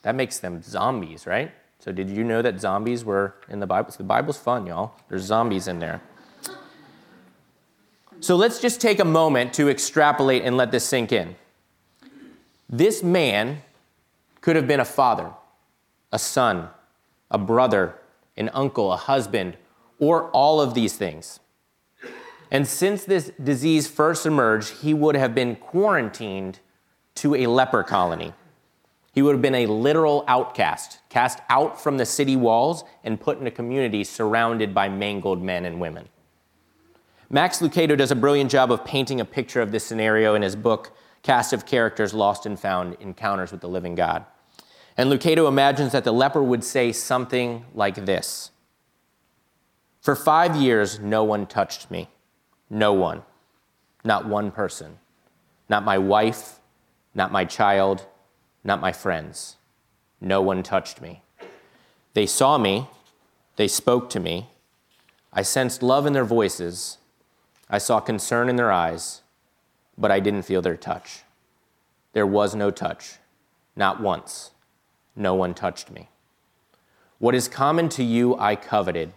that 0.00 0.14
makes 0.14 0.38
them 0.38 0.62
zombies, 0.62 1.26
right? 1.26 1.52
So, 1.78 1.92
did 1.92 2.08
you 2.08 2.24
know 2.24 2.40
that 2.40 2.58
zombies 2.58 3.04
were 3.04 3.34
in 3.50 3.60
the 3.60 3.66
Bible? 3.66 3.92
So 3.92 3.98
the 3.98 4.04
Bible's 4.04 4.38
fun, 4.38 4.66
y'all. 4.66 4.94
There's 5.10 5.22
zombies 5.22 5.68
in 5.68 5.78
there. 5.78 6.00
So, 8.20 8.34
let's 8.34 8.58
just 8.58 8.80
take 8.80 8.98
a 8.98 9.04
moment 9.04 9.52
to 9.54 9.68
extrapolate 9.68 10.42
and 10.42 10.56
let 10.56 10.72
this 10.72 10.84
sink 10.84 11.12
in. 11.12 11.36
This 12.66 13.02
man 13.02 13.60
could 14.40 14.56
have 14.56 14.66
been 14.66 14.80
a 14.80 14.86
father, 14.86 15.32
a 16.12 16.18
son, 16.18 16.70
a 17.30 17.36
brother, 17.36 17.94
an 18.38 18.48
uncle, 18.54 18.90
a 18.90 18.96
husband, 18.96 19.58
or 19.98 20.30
all 20.30 20.60
of 20.60 20.74
these 20.74 20.96
things. 20.96 21.40
And 22.50 22.66
since 22.66 23.04
this 23.04 23.30
disease 23.42 23.88
first 23.88 24.24
emerged, 24.24 24.78
he 24.80 24.94
would 24.94 25.16
have 25.16 25.34
been 25.34 25.56
quarantined 25.56 26.60
to 27.16 27.34
a 27.34 27.46
leper 27.46 27.82
colony. 27.82 28.32
He 29.12 29.22
would 29.22 29.32
have 29.32 29.42
been 29.42 29.54
a 29.54 29.66
literal 29.66 30.24
outcast, 30.28 31.00
cast 31.08 31.40
out 31.50 31.80
from 31.80 31.96
the 31.96 32.06
city 32.06 32.36
walls 32.36 32.84
and 33.02 33.20
put 33.20 33.40
in 33.40 33.46
a 33.46 33.50
community 33.50 34.04
surrounded 34.04 34.72
by 34.72 34.88
mangled 34.88 35.42
men 35.42 35.64
and 35.64 35.80
women. 35.80 36.08
Max 37.28 37.58
Lucado 37.58 37.96
does 37.96 38.10
a 38.10 38.16
brilliant 38.16 38.50
job 38.50 38.72
of 38.72 38.84
painting 38.84 39.20
a 39.20 39.24
picture 39.24 39.60
of 39.60 39.72
this 39.72 39.84
scenario 39.84 40.34
in 40.34 40.42
his 40.42 40.56
book, 40.56 40.92
Cast 41.22 41.52
of 41.52 41.66
Characters 41.66 42.14
Lost 42.14 42.46
and 42.46 42.58
Found 42.58 42.96
Encounters 43.00 43.52
with 43.52 43.60
the 43.60 43.68
Living 43.68 43.94
God. 43.94 44.24
And 44.96 45.10
Lucado 45.10 45.46
imagines 45.46 45.92
that 45.92 46.04
the 46.04 46.12
leper 46.12 46.42
would 46.42 46.64
say 46.64 46.92
something 46.92 47.64
like 47.74 47.96
this 48.06 48.50
For 50.08 50.16
five 50.16 50.56
years, 50.56 50.98
no 50.98 51.22
one 51.22 51.44
touched 51.44 51.90
me. 51.90 52.08
No 52.70 52.94
one. 52.94 53.24
Not 54.02 54.26
one 54.26 54.50
person. 54.50 55.00
Not 55.68 55.84
my 55.84 55.98
wife, 55.98 56.60
not 57.14 57.30
my 57.30 57.44
child, 57.44 58.06
not 58.64 58.80
my 58.80 58.90
friends. 58.90 59.56
No 60.18 60.40
one 60.40 60.62
touched 60.62 61.02
me. 61.02 61.20
They 62.14 62.24
saw 62.24 62.56
me, 62.56 62.88
they 63.56 63.68
spoke 63.68 64.08
to 64.08 64.18
me. 64.18 64.48
I 65.30 65.42
sensed 65.42 65.82
love 65.82 66.06
in 66.06 66.14
their 66.14 66.24
voices, 66.24 66.96
I 67.68 67.76
saw 67.76 68.00
concern 68.00 68.48
in 68.48 68.56
their 68.56 68.72
eyes, 68.72 69.20
but 69.98 70.10
I 70.10 70.20
didn't 70.20 70.46
feel 70.46 70.62
their 70.62 70.78
touch. 70.78 71.24
There 72.14 72.26
was 72.26 72.54
no 72.54 72.70
touch, 72.70 73.18
not 73.76 74.00
once. 74.00 74.52
No 75.14 75.34
one 75.34 75.52
touched 75.52 75.90
me. 75.90 76.08
What 77.18 77.34
is 77.34 77.46
common 77.46 77.90
to 77.90 78.02
you, 78.02 78.38
I 78.38 78.56
coveted 78.56 79.12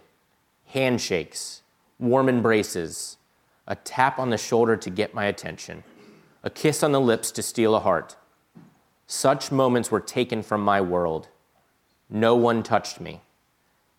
handshakes, 0.72 1.62
warm 1.98 2.28
embraces, 2.28 3.18
a 3.66 3.74
tap 3.76 4.18
on 4.18 4.30
the 4.30 4.38
shoulder 4.38 4.76
to 4.76 4.88
get 4.88 5.14
my 5.14 5.26
attention, 5.26 5.84
a 6.42 6.48
kiss 6.50 6.82
on 6.82 6.92
the 6.92 7.00
lips 7.00 7.30
to 7.30 7.42
steal 7.42 7.74
a 7.74 7.80
heart. 7.80 8.16
Such 9.06 9.52
moments 9.52 9.90
were 9.90 10.00
taken 10.00 10.42
from 10.42 10.62
my 10.62 10.80
world. 10.80 11.28
No 12.08 12.34
one 12.34 12.62
touched 12.62 13.00
me. 13.00 13.20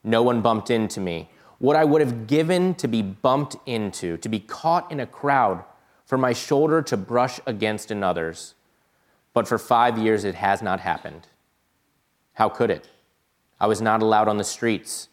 No 0.03 0.23
one 0.23 0.41
bumped 0.41 0.71
into 0.71 0.99
me. 0.99 1.29
What 1.59 1.75
I 1.75 1.85
would 1.85 2.01
have 2.01 2.25
given 2.25 2.73
to 2.75 2.87
be 2.87 3.03
bumped 3.03 3.55
into, 3.67 4.17
to 4.17 4.27
be 4.27 4.39
caught 4.39 4.91
in 4.91 4.99
a 4.99 5.05
crowd, 5.05 5.63
for 6.05 6.17
my 6.17 6.33
shoulder 6.33 6.81
to 6.81 6.97
brush 6.97 7.39
against 7.45 7.91
another's. 7.91 8.55
But 9.33 9.47
for 9.47 9.59
five 9.59 9.97
years, 9.97 10.23
it 10.23 10.35
has 10.35 10.61
not 10.61 10.79
happened. 10.79 11.27
How 12.33 12.49
could 12.49 12.71
it? 12.71 12.89
I 13.59 13.67
was 13.67 13.79
not 13.79 14.01
allowed 14.01 14.27
on 14.27 14.37
the 14.37 14.43
streets. 14.43 15.07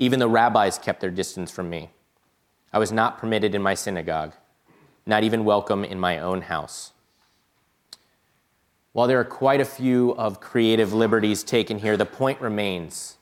Even 0.00 0.18
the 0.18 0.28
rabbis 0.28 0.78
kept 0.78 1.02
their 1.02 1.10
distance 1.10 1.50
from 1.50 1.68
me. 1.68 1.90
I 2.72 2.78
was 2.78 2.90
not 2.90 3.18
permitted 3.18 3.54
in 3.54 3.60
my 3.60 3.74
synagogue, 3.74 4.32
not 5.04 5.24
even 5.24 5.44
welcome 5.44 5.84
in 5.84 6.00
my 6.00 6.18
own 6.18 6.40
house. 6.40 6.92
While 8.92 9.08
there 9.08 9.20
are 9.20 9.24
quite 9.24 9.60
a 9.60 9.66
few 9.66 10.12
of 10.12 10.40
creative 10.40 10.94
liberties 10.94 11.42
taken 11.42 11.80
here, 11.80 11.98
the 11.98 12.06
point 12.06 12.40
remains. 12.40 13.18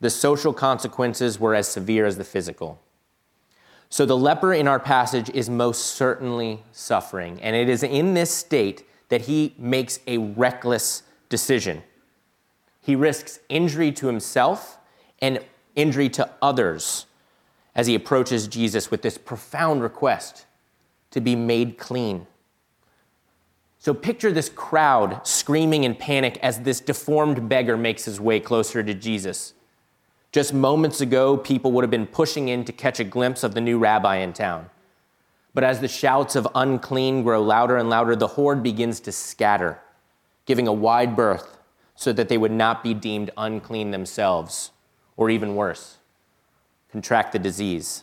The 0.00 0.08
social 0.08 0.52
consequences 0.52 1.40
were 1.40 1.56
as 1.56 1.66
severe 1.66 2.06
as 2.06 2.18
the 2.18 2.24
physical. 2.24 2.80
So 3.90 4.06
the 4.06 4.16
leper 4.16 4.54
in 4.54 4.68
our 4.68 4.78
passage 4.78 5.28
is 5.30 5.50
most 5.50 5.86
certainly 5.86 6.62
suffering, 6.70 7.42
and 7.42 7.56
it 7.56 7.68
is 7.68 7.82
in 7.82 8.14
this 8.14 8.30
state 8.30 8.88
that 9.08 9.22
he 9.22 9.56
makes 9.58 9.98
a 10.06 10.18
reckless 10.18 11.02
decision. 11.28 11.82
He 12.80 12.94
risks 12.94 13.40
injury 13.48 13.90
to 13.90 14.06
himself 14.06 14.78
and 15.20 15.40
injury 15.76 16.08
to 16.10 16.28
others 16.42 17.06
as 17.74 17.86
he 17.86 17.94
approaches 17.94 18.48
Jesus 18.48 18.90
with 18.90 19.02
this 19.02 19.18
profound 19.18 19.82
request 19.82 20.46
to 21.10 21.20
be 21.20 21.36
made 21.36 21.78
clean. 21.78 22.26
So 23.78 23.94
picture 23.94 24.32
this 24.32 24.48
crowd 24.48 25.24
screaming 25.24 25.84
in 25.84 25.94
panic 25.94 26.38
as 26.42 26.60
this 26.60 26.80
deformed 26.80 27.48
beggar 27.48 27.76
makes 27.76 28.04
his 28.04 28.20
way 28.20 28.40
closer 28.40 28.82
to 28.82 28.94
Jesus. 28.94 29.54
Just 30.32 30.52
moments 30.52 31.00
ago, 31.00 31.36
people 31.36 31.70
would 31.72 31.84
have 31.84 31.90
been 31.90 32.06
pushing 32.06 32.48
in 32.48 32.64
to 32.64 32.72
catch 32.72 32.98
a 32.98 33.04
glimpse 33.04 33.44
of 33.44 33.54
the 33.54 33.60
new 33.60 33.78
rabbi 33.78 34.16
in 34.16 34.32
town. 34.32 34.68
But 35.54 35.64
as 35.64 35.80
the 35.80 35.88
shouts 35.88 36.36
of 36.36 36.48
unclean 36.54 37.22
grow 37.22 37.42
louder 37.42 37.76
and 37.76 37.88
louder, 37.88 38.16
the 38.16 38.26
horde 38.26 38.62
begins 38.62 39.00
to 39.00 39.12
scatter, 39.12 39.80
giving 40.44 40.66
a 40.66 40.72
wide 40.72 41.16
berth 41.16 41.56
so 41.94 42.12
that 42.12 42.28
they 42.28 42.36
would 42.36 42.52
not 42.52 42.82
be 42.82 42.92
deemed 42.92 43.30
unclean 43.38 43.90
themselves, 43.90 44.72
or 45.16 45.30
even 45.30 45.54
worse, 45.54 45.96
contract 46.90 47.32
the 47.32 47.38
disease. 47.38 48.02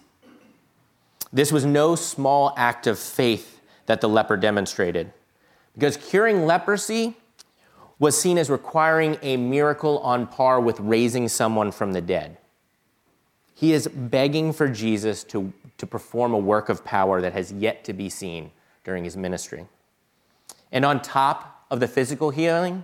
This 1.32 1.52
was 1.52 1.66
no 1.66 1.96
small 1.96 2.54
act 2.58 2.88
of 2.88 3.00
faith 3.00 3.60
that 3.86 4.02
the 4.02 4.10
leper 4.10 4.38
demonstrated, 4.38 5.12
because 5.74 5.98
curing 5.98 6.46
leprosy 6.46 7.16
was 8.00 8.20
seen 8.20 8.38
as 8.38 8.50
requiring 8.50 9.18
a 9.22 9.38
miracle 9.38 10.00
on 10.00 10.28
par 10.28 10.60
with 10.60 10.80
raising 10.80 11.28
someone 11.28 11.72
from 11.72 11.94
the 11.94 12.02
dead. 12.02 12.38
He 13.56 13.72
is 13.72 13.88
begging 13.88 14.52
for 14.52 14.68
Jesus 14.68 15.24
to, 15.26 15.54
to 15.78 15.88
perform 15.88 16.34
a 16.34 16.38
work 16.38 16.70
of 16.70 16.84
power 16.84 17.22
that 17.22 17.34
has 17.34 17.52
yet 17.52 17.84
to 17.86 17.94
be 17.94 18.10
seen 18.10 18.52
during 18.84 19.04
his 19.04 19.16
ministry. 19.16 19.68
And 20.72 20.84
on 20.84 21.02
top 21.02 21.66
of 21.72 21.80
the 21.80 21.88
physical 21.88 22.32
healing, 22.32 22.84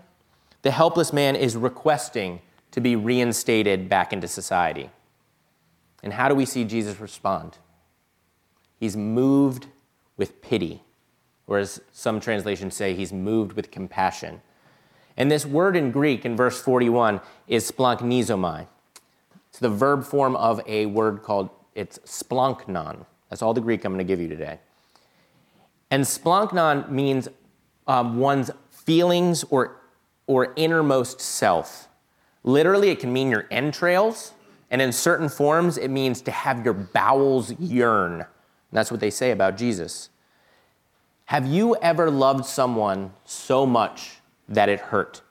the 0.62 0.72
helpless 0.72 1.12
man 1.12 1.36
is 1.36 1.58
requesting 1.58 2.42
to 2.72 2.82
be 2.82 2.96
reinstated 2.96 3.90
back 3.90 4.14
into 4.14 4.28
society. 4.28 4.90
And 6.04 6.14
how 6.14 6.30
do 6.30 6.36
we 6.36 6.46
see 6.46 6.64
Jesus 6.64 7.00
respond? 7.00 7.58
He's 8.80 8.96
moved 8.96 9.68
with 10.16 10.42
pity, 10.42 10.84
or 11.48 11.58
as 11.58 11.82
some 11.92 12.20
translations 12.20 12.76
say, 12.76 12.94
he's 12.94 13.12
moved 13.12 13.54
with 13.54 13.72
compassion. 13.72 14.42
And 15.18 15.30
this 15.30 15.46
word 15.46 15.76
in 15.76 15.92
Greek 15.92 16.26
in 16.26 16.38
verse 16.38 16.62
41 16.62 17.20
is 17.48 17.70
splanchnizomai. 17.70 18.68
It's 19.50 19.60
the 19.60 19.70
verb 19.70 20.06
form 20.06 20.36
of 20.38 20.62
a 20.66 20.86
word 20.86 21.24
called, 21.24 21.50
it's 21.76 22.00
splanchnon. 22.00 23.06
That's 23.30 23.42
all 23.42 23.54
the 23.54 23.62
Greek 23.62 23.84
I'm 23.84 23.94
going 23.94 24.06
to 24.06 24.10
give 24.10 24.22
you 24.22 24.30
today. 24.30 24.60
And 25.92 26.04
splanchnon 26.04 26.90
means 26.90 27.28
um, 27.88 28.20
one's 28.20 28.52
feelings 28.70 29.44
or, 29.50 29.82
or 30.28 30.54
innermost 30.56 31.20
self. 31.20 31.89
Literally, 32.44 32.90
it 32.90 33.00
can 33.00 33.12
mean 33.12 33.30
your 33.30 33.48
entrails, 33.52 34.34
and 34.72 34.82
in 34.82 34.92
certain 34.92 35.30
forms, 35.30 35.78
it 35.78 35.90
means 35.90 36.22
to 36.22 36.32
have 36.32 36.64
your 36.64 36.74
bowels 36.74 37.54
yearn. 37.60 38.14
And 38.14 38.28
that's 38.72 38.92
what 38.92 39.00
they 39.00 39.10
say 39.10 39.32
about 39.32 39.58
Jesus. 39.58 40.10
Have 41.26 41.46
you 41.46 41.76
ever 41.76 42.10
loved 42.10 42.46
someone 42.46 43.14
so 43.26 43.66
much 43.66 44.18
that 44.48 44.70
it 44.70 44.80
hurt? 44.80 45.22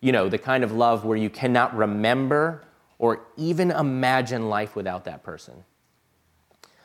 You 0.00 0.12
know, 0.12 0.28
the 0.28 0.38
kind 0.38 0.64
of 0.64 0.72
love 0.72 1.04
where 1.04 1.16
you 1.16 1.30
cannot 1.30 1.76
remember 1.76 2.64
or 2.98 3.20
even 3.36 3.70
imagine 3.70 4.48
life 4.48 4.76
without 4.76 5.04
that 5.04 5.22
person. 5.22 5.64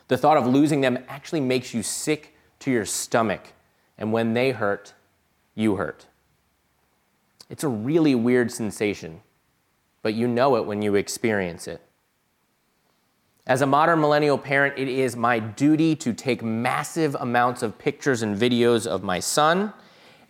The 0.07 0.17
thought 0.17 0.37
of 0.37 0.47
losing 0.47 0.81
them 0.81 0.99
actually 1.07 1.41
makes 1.41 1.73
you 1.73 1.83
sick 1.83 2.35
to 2.59 2.71
your 2.71 2.85
stomach. 2.85 3.53
And 3.97 4.11
when 4.11 4.33
they 4.33 4.51
hurt, 4.51 4.93
you 5.55 5.75
hurt. 5.75 6.05
It's 7.53 7.63
a 7.63 7.69
really 7.69 8.15
weird 8.15 8.51
sensation 8.51 9.21
but 10.03 10.13
you 10.13 10.27
know 10.27 10.57
it 10.57 10.65
when 10.65 10.81
you 10.81 10.95
experience 10.95 11.67
it. 11.67 11.81
As 13.47 13.61
a 13.61 13.65
modern 13.65 14.01
millennial 14.01 14.37
parent, 14.37 14.75
it 14.77 14.87
is 14.87 15.15
my 15.15 15.39
duty 15.39 15.95
to 15.97 16.13
take 16.13 16.43
massive 16.43 17.15
amounts 17.15 17.63
of 17.63 17.77
pictures 17.77 18.21
and 18.21 18.37
videos 18.37 18.85
of 18.85 19.01
my 19.01 19.19
son 19.19 19.73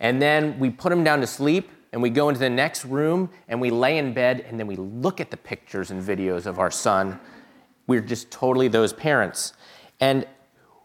And 0.00 0.20
then 0.20 0.58
we 0.58 0.70
put 0.70 0.92
him 0.92 1.02
down 1.04 1.20
to 1.20 1.26
sleep 1.26 1.70
and 1.92 2.02
we 2.02 2.10
go 2.10 2.28
into 2.28 2.40
the 2.40 2.50
next 2.50 2.84
room 2.84 3.30
and 3.48 3.60
we 3.60 3.70
lay 3.70 3.98
in 3.98 4.12
bed 4.12 4.44
and 4.48 4.58
then 4.58 4.66
we 4.66 4.76
look 4.76 5.20
at 5.20 5.30
the 5.30 5.36
pictures 5.36 5.90
and 5.90 6.02
videos 6.02 6.46
of 6.46 6.58
our 6.58 6.70
son. 6.70 7.18
We're 7.86 8.00
just 8.00 8.30
totally 8.30 8.68
those 8.68 8.92
parents. 8.92 9.54
And 10.00 10.26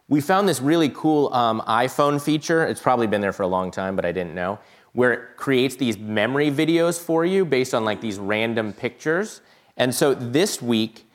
we 0.07 0.21
found 0.21 0.47
this 0.47 0.61
really 0.61 0.89
cool 0.89 1.33
um, 1.33 1.61
iPhone 1.67 2.19
feature. 2.21 2.65
It's 2.65 2.81
probably 2.81 3.07
been 3.07 3.21
there 3.21 3.33
for 3.33 3.43
a 3.43 3.47
long 3.47 3.71
time, 3.71 3.95
but 3.95 4.05
I 4.05 4.11
didn't 4.11 4.33
know, 4.33 4.59
where 4.93 5.13
it 5.13 5.37
creates 5.37 5.75
these 5.75 5.97
memory 5.97 6.49
videos 6.49 6.99
for 6.99 7.25
you 7.25 7.45
based 7.45 7.73
on 7.73 7.85
like 7.85 8.01
these 8.01 8.17
random 8.17 8.73
pictures. 8.73 9.41
And 9.77 9.93
so 9.93 10.13
this 10.13 10.61
week, 10.61 11.05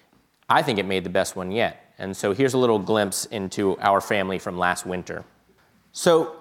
I 0.49 0.63
think 0.63 0.79
it 0.79 0.87
made 0.87 1.05
the 1.05 1.11
best 1.11 1.37
one 1.37 1.51
yet. 1.51 1.95
And 1.99 2.17
so 2.17 2.33
here's 2.33 2.55
a 2.55 2.59
little 2.59 2.79
glimpse 2.79 3.27
into 3.27 3.77
our 3.79 4.01
family 4.01 4.39
from 4.39 4.59
last 4.59 4.85
winter. 4.87 5.25
So, 5.93 6.37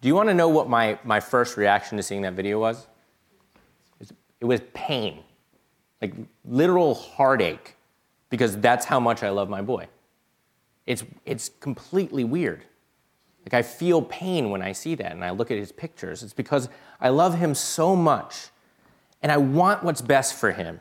do 0.00 0.08
you 0.08 0.14
want 0.14 0.28
to 0.28 0.34
know 0.34 0.48
what 0.48 0.68
my, 0.68 0.98
my 1.02 1.18
first 1.18 1.56
reaction 1.56 1.96
to 1.96 2.02
seeing 2.02 2.22
that 2.22 2.34
video 2.34 2.60
was? 2.60 2.86
It 4.40 4.44
was 4.44 4.60
pain, 4.74 5.20
like 6.02 6.14
literal 6.44 6.94
heartache, 6.94 7.76
because 8.28 8.58
that's 8.58 8.84
how 8.84 9.00
much 9.00 9.22
I 9.22 9.30
love 9.30 9.48
my 9.48 9.62
boy. 9.62 9.88
It's, 10.86 11.02
it's 11.24 11.48
completely 11.60 12.24
weird. 12.24 12.64
Like, 13.44 13.54
I 13.54 13.62
feel 13.62 14.02
pain 14.02 14.50
when 14.50 14.62
I 14.62 14.72
see 14.72 14.94
that 14.94 15.12
and 15.12 15.24
I 15.24 15.30
look 15.30 15.50
at 15.50 15.58
his 15.58 15.72
pictures. 15.72 16.22
It's 16.22 16.32
because 16.32 16.68
I 17.00 17.10
love 17.10 17.38
him 17.38 17.54
so 17.54 17.94
much 17.94 18.48
and 19.22 19.30
I 19.30 19.36
want 19.36 19.82
what's 19.82 20.00
best 20.00 20.34
for 20.34 20.52
him 20.52 20.80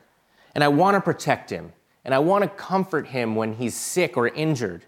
and 0.55 0.63
I 0.63 0.69
want 0.69 0.95
to 0.95 1.01
protect 1.01 1.49
him 1.49 1.73
and 2.05 2.13
I 2.13 2.19
want 2.19 2.43
to 2.43 2.49
comfort 2.49 3.07
him 3.07 3.35
when 3.35 3.53
he's 3.53 3.75
sick 3.75 4.17
or 4.17 4.27
injured. 4.27 4.85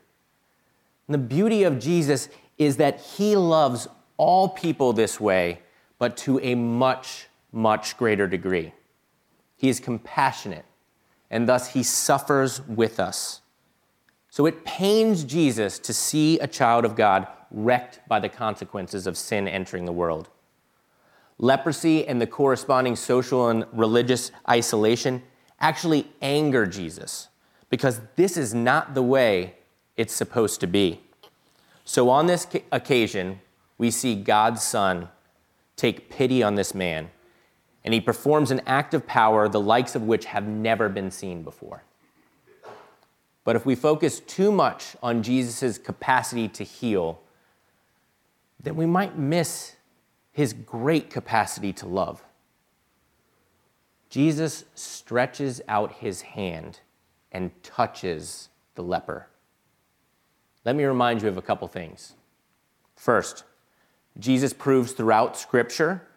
And 1.07 1.13
the 1.13 1.19
beauty 1.19 1.63
of 1.63 1.79
Jesus 1.79 2.29
is 2.57 2.77
that 2.77 2.99
he 3.01 3.35
loves 3.35 3.87
all 4.17 4.49
people 4.49 4.93
this 4.93 5.19
way, 5.19 5.59
but 5.99 6.17
to 6.17 6.39
a 6.39 6.55
much, 6.55 7.27
much 7.51 7.97
greater 7.97 8.27
degree. 8.27 8.73
He 9.57 9.69
is 9.69 9.79
compassionate, 9.79 10.65
and 11.29 11.47
thus 11.47 11.73
he 11.73 11.83
suffers 11.83 12.61
with 12.61 12.99
us. 12.99 13.41
So 14.35 14.45
it 14.47 14.65
pains 14.65 15.23
Jesus 15.23 15.79
to 15.79 15.93
see 15.93 16.37
a 16.39 16.47
child 16.47 16.83
of 16.83 16.97
God 16.97 17.25
wrecked 17.51 18.01
by 18.09 18.19
the 18.19 18.27
consequences 18.27 19.07
of 19.07 19.15
sin 19.15 19.47
entering 19.47 19.85
the 19.85 19.93
world. 19.93 20.27
Leprosy 21.37 22.05
and 22.05 22.19
the 22.19 22.27
corresponding 22.27 22.97
social 22.97 23.47
and 23.47 23.63
religious 23.71 24.33
isolation 24.49 25.23
actually 25.61 26.11
anger 26.21 26.65
Jesus 26.65 27.29
because 27.69 28.01
this 28.17 28.35
is 28.35 28.53
not 28.53 28.93
the 28.93 29.01
way 29.01 29.55
it's 29.95 30.13
supposed 30.13 30.59
to 30.59 30.67
be. 30.67 30.99
So 31.85 32.09
on 32.09 32.25
this 32.25 32.45
occasion, 32.73 33.39
we 33.77 33.89
see 33.89 34.15
God's 34.15 34.61
Son 34.61 35.07
take 35.77 36.09
pity 36.09 36.43
on 36.43 36.55
this 36.55 36.75
man, 36.75 37.09
and 37.85 37.93
he 37.93 38.01
performs 38.01 38.51
an 38.51 38.59
act 38.65 38.93
of 38.93 39.07
power 39.07 39.47
the 39.47 39.61
likes 39.61 39.95
of 39.95 40.01
which 40.01 40.25
have 40.25 40.45
never 40.45 40.89
been 40.89 41.09
seen 41.09 41.41
before. 41.41 41.85
But 43.45 43.55
if 43.55 43.65
we 43.65 43.75
focus 43.75 44.19
too 44.19 44.51
much 44.51 44.97
on 45.01 45.23
Jesus' 45.23 45.77
capacity 45.77 46.49
to 46.49 46.65
heal, 46.65 47.21
then 48.61 48.75
we 48.75 48.87
might 48.87 49.17
miss 49.17 49.75
his 50.33 50.51
great 50.51 51.09
capacity 51.09 51.71
to 51.73 51.85
love. 51.85 52.25
Jesus 54.09 54.65
stretches 54.73 55.61
out 55.67 55.93
his 55.93 56.21
hand 56.23 56.79
and 57.31 57.51
touches 57.63 58.49
the 58.73 58.83
leper. 58.83 59.27
Let 60.65 60.75
me 60.75 60.83
remind 60.83 61.21
you 61.21 61.27
of 61.27 61.37
a 61.37 61.41
couple 61.41 61.67
things. 61.67 62.15
First, 62.95 63.43
Jesus 64.17 64.53
proves 64.53 64.93
throughout 64.93 65.37
Scripture 65.37 66.07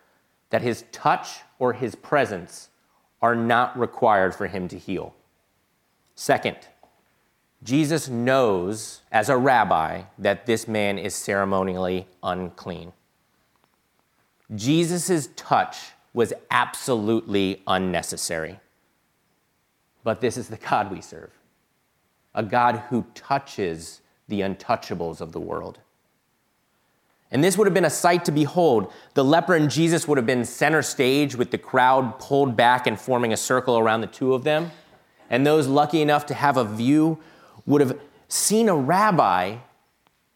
that 0.51 0.63
his 0.63 0.85
touch 0.93 1.41
or 1.59 1.75
his 1.75 1.95
presence 1.95 2.71
are 3.21 3.35
not 3.35 3.79
required 3.79 4.35
for 4.35 4.47
him 4.47 4.69
to 4.69 4.79
heal. 4.79 5.15
Second, 6.15 6.57
Jesus 7.63 8.09
knows 8.09 9.01
as 9.11 9.29
a 9.29 9.37
rabbi 9.37 10.03
that 10.19 10.47
this 10.47 10.69
man 10.69 10.99
is 10.99 11.15
ceremonially 11.15 12.07
unclean. 12.23 12.93
Jesus' 14.55 15.29
touch 15.37 15.93
was 16.15 16.33
absolutely 16.51 17.63
unnecessary. 17.67 18.61
But 20.05 20.21
this 20.21 20.37
is 20.37 20.49
the 20.49 20.57
God 20.57 20.91
we 20.91 21.01
serve 21.01 21.31
a 22.35 22.43
God 22.43 22.77
who 22.89 23.05
touches 23.15 24.01
the 24.29 24.43
untouchables 24.43 25.21
of 25.21 25.33
the 25.33 25.41
world. 25.41 25.81
And 27.33 27.43
this 27.43 27.59
would 27.59 27.67
have 27.67 27.75
been 27.75 27.85
a 27.85 27.91
sight 27.91 28.25
to 28.27 28.33
behold. 28.33 28.93
The 29.15 29.25
leper 29.25 29.55
and 29.55 29.69
Jesus 29.69 30.07
would 30.07 30.19
have 30.19 30.27
been 30.27 30.45
center 30.45 30.83
stage 30.83 31.35
with 31.35 31.51
the 31.51 31.59
crowd 31.59 32.19
pulled 32.21 32.57
back 32.57 32.87
and 32.87 33.01
forming 33.01 33.33
a 33.33 33.37
circle 33.37 33.77
around 33.77 34.03
the 34.03 34.07
two 34.07 34.35
of 34.35 34.45
them. 34.45 34.71
And 35.31 35.45
those 35.45 35.67
lucky 35.67 36.01
enough 36.01 36.27
to 36.27 36.35
have 36.35 36.57
a 36.57 36.65
view 36.65 37.19
would 37.69 37.83
have 37.83 37.99
seen 38.29 38.69
a 38.69 38.75
rabbi 38.75 39.59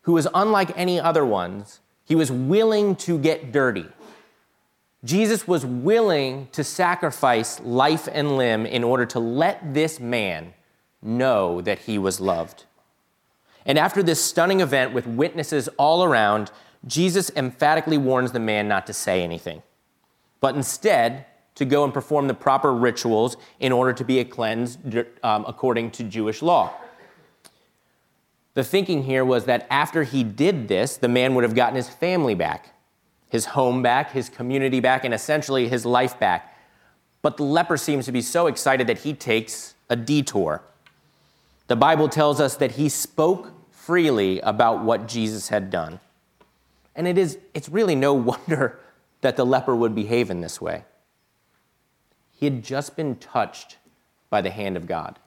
who 0.02 0.12
was 0.12 0.28
unlike 0.34 0.76
any 0.76 1.00
other 1.00 1.24
ones. 1.24 1.80
He 2.04 2.14
was 2.14 2.30
willing 2.30 2.94
to 2.96 3.18
get 3.18 3.52
dirty. 3.52 3.86
Jesus 5.04 5.48
was 5.48 5.64
willing 5.64 6.48
to 6.52 6.62
sacrifice 6.62 7.58
life 7.60 8.06
and 8.12 8.36
limb 8.36 8.66
in 8.66 8.84
order 8.84 9.06
to 9.06 9.18
let 9.18 9.74
this 9.74 9.98
man 9.98 10.52
know 11.00 11.60
that 11.62 11.80
he 11.80 11.98
was 11.98 12.20
loved. 12.20 12.64
And 13.64 13.78
after 13.78 14.02
this 14.02 14.22
stunning 14.22 14.60
event 14.60 14.92
with 14.92 15.06
witnesses 15.06 15.68
all 15.78 16.04
around, 16.04 16.50
Jesus 16.86 17.30
emphatically 17.34 17.98
warns 17.98 18.32
the 18.32 18.40
man 18.40 18.68
not 18.68 18.86
to 18.88 18.92
say 18.92 19.22
anything, 19.22 19.62
but 20.40 20.54
instead 20.54 21.24
to 21.54 21.64
go 21.64 21.84
and 21.84 21.94
perform 21.94 22.28
the 22.28 22.34
proper 22.34 22.72
rituals 22.74 23.36
in 23.58 23.72
order 23.72 23.92
to 23.92 24.04
be 24.04 24.22
cleansed 24.24 24.78
um, 25.22 25.44
according 25.46 25.90
to 25.92 26.04
Jewish 26.04 26.42
law. 26.42 26.72
The 28.54 28.64
thinking 28.64 29.04
here 29.04 29.24
was 29.24 29.46
that 29.46 29.66
after 29.70 30.02
he 30.02 30.22
did 30.24 30.68
this, 30.68 30.96
the 30.96 31.08
man 31.08 31.34
would 31.34 31.44
have 31.44 31.54
gotten 31.54 31.76
his 31.76 31.88
family 31.88 32.34
back 32.34 32.72
his 33.32 33.46
home 33.46 33.80
back, 33.80 34.12
his 34.12 34.28
community 34.28 34.78
back, 34.78 35.06
and 35.06 35.14
essentially 35.14 35.66
his 35.66 35.86
life 35.86 36.20
back. 36.20 36.54
But 37.22 37.38
the 37.38 37.44
leper 37.44 37.78
seems 37.78 38.04
to 38.04 38.12
be 38.12 38.20
so 38.20 38.46
excited 38.46 38.86
that 38.88 38.98
he 38.98 39.14
takes 39.14 39.72
a 39.88 39.96
detour. 39.96 40.60
The 41.66 41.74
Bible 41.74 42.10
tells 42.10 42.42
us 42.42 42.56
that 42.56 42.72
he 42.72 42.90
spoke 42.90 43.50
freely 43.70 44.38
about 44.40 44.84
what 44.84 45.08
Jesus 45.08 45.48
had 45.48 45.70
done. 45.70 45.98
And 46.94 47.08
it 47.08 47.16
is, 47.16 47.38
it's 47.54 47.70
really 47.70 47.94
no 47.94 48.12
wonder 48.48 48.78
that 49.22 49.36
the 49.36 49.46
leper 49.46 49.74
would 49.74 49.94
behave 49.94 50.30
in 50.30 50.42
this 50.42 50.60
way. 50.60 50.84
He 52.38 52.44
had 52.44 52.62
just 52.62 52.96
been 52.96 53.16
touched 53.16 53.78
by 54.28 54.42
the 54.42 54.50
hand 54.50 54.76
of 54.76 54.86
God. 54.86 55.18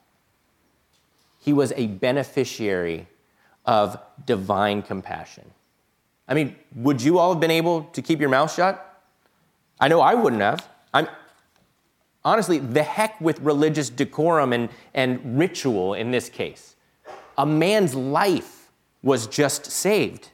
He 1.39 1.53
was 1.53 1.73
a 1.75 1.87
beneficiary 1.87 3.07
of 3.65 3.97
divine 4.25 4.81
compassion. 4.81 5.49
I 6.27 6.33
mean, 6.33 6.55
would 6.75 7.01
you 7.01 7.19
all 7.19 7.33
have 7.33 7.39
been 7.39 7.51
able 7.51 7.83
to 7.93 8.01
keep 8.01 8.19
your 8.19 8.29
mouth 8.29 8.53
shut? 8.53 8.81
I 9.79 9.87
know 9.87 10.01
I 10.01 10.15
wouldn't 10.15 10.41
have. 10.41 10.67
I'm 10.93 11.07
honestly, 12.23 12.57
the 12.59 12.83
heck 12.83 13.19
with 13.21 13.39
religious 13.39 13.89
decorum 13.89 14.53
and, 14.53 14.69
and 14.93 15.37
ritual 15.37 15.93
in 15.93 16.11
this 16.11 16.29
case. 16.29 16.75
A 17.37 17.45
man's 17.45 17.93
life 17.93 18.71
was 19.03 19.27
just 19.27 19.65
saved. 19.67 20.29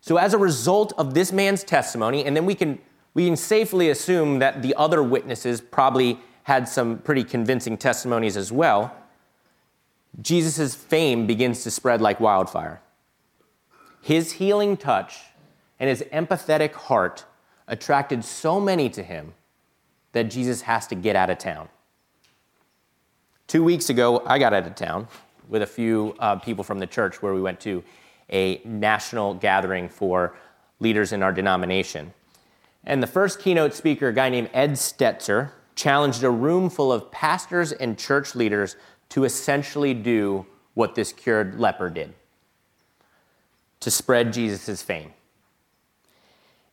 So, 0.00 0.16
as 0.16 0.32
a 0.32 0.38
result 0.38 0.94
of 0.96 1.12
this 1.12 1.30
man's 1.30 1.62
testimony, 1.62 2.24
and 2.24 2.34
then 2.34 2.46
we 2.46 2.54
can, 2.54 2.78
we 3.12 3.26
can 3.26 3.36
safely 3.36 3.90
assume 3.90 4.38
that 4.38 4.62
the 4.62 4.74
other 4.76 5.02
witnesses 5.02 5.60
probably 5.60 6.18
had 6.44 6.66
some 6.66 6.98
pretty 6.98 7.22
convincing 7.22 7.76
testimonies 7.76 8.36
as 8.36 8.50
well, 8.50 8.96
Jesus' 10.20 10.74
fame 10.74 11.26
begins 11.26 11.62
to 11.64 11.70
spread 11.70 12.00
like 12.00 12.20
wildfire. 12.20 12.80
His 14.02 14.32
healing 14.32 14.76
touch 14.76 15.18
and 15.78 15.88
his 15.88 16.02
empathetic 16.12 16.72
heart 16.72 17.24
attracted 17.68 18.24
so 18.24 18.60
many 18.60 18.88
to 18.90 19.02
him 19.02 19.34
that 20.12 20.24
Jesus 20.24 20.62
has 20.62 20.86
to 20.88 20.94
get 20.94 21.16
out 21.16 21.30
of 21.30 21.38
town. 21.38 21.68
Two 23.46 23.62
weeks 23.62 23.90
ago, 23.90 24.22
I 24.26 24.38
got 24.38 24.52
out 24.52 24.66
of 24.66 24.74
town 24.74 25.08
with 25.48 25.62
a 25.62 25.66
few 25.66 26.14
uh, 26.18 26.36
people 26.36 26.64
from 26.64 26.78
the 26.78 26.86
church 26.86 27.22
where 27.22 27.34
we 27.34 27.40
went 27.40 27.60
to 27.60 27.82
a 28.30 28.60
national 28.64 29.34
gathering 29.34 29.88
for 29.88 30.36
leaders 30.78 31.12
in 31.12 31.22
our 31.22 31.32
denomination. 31.32 32.12
And 32.84 33.02
the 33.02 33.06
first 33.06 33.40
keynote 33.40 33.74
speaker, 33.74 34.08
a 34.08 34.12
guy 34.12 34.28
named 34.28 34.50
Ed 34.52 34.72
Stetzer, 34.72 35.50
challenged 35.74 36.22
a 36.22 36.30
room 36.30 36.70
full 36.70 36.92
of 36.92 37.10
pastors 37.10 37.72
and 37.72 37.98
church 37.98 38.34
leaders 38.34 38.76
to 39.10 39.24
essentially 39.24 39.94
do 39.94 40.46
what 40.74 40.94
this 40.94 41.12
cured 41.12 41.58
leper 41.60 41.90
did 41.90 42.14
to 43.80 43.90
spread 43.90 44.32
Jesus' 44.32 44.82
fame. 44.82 45.12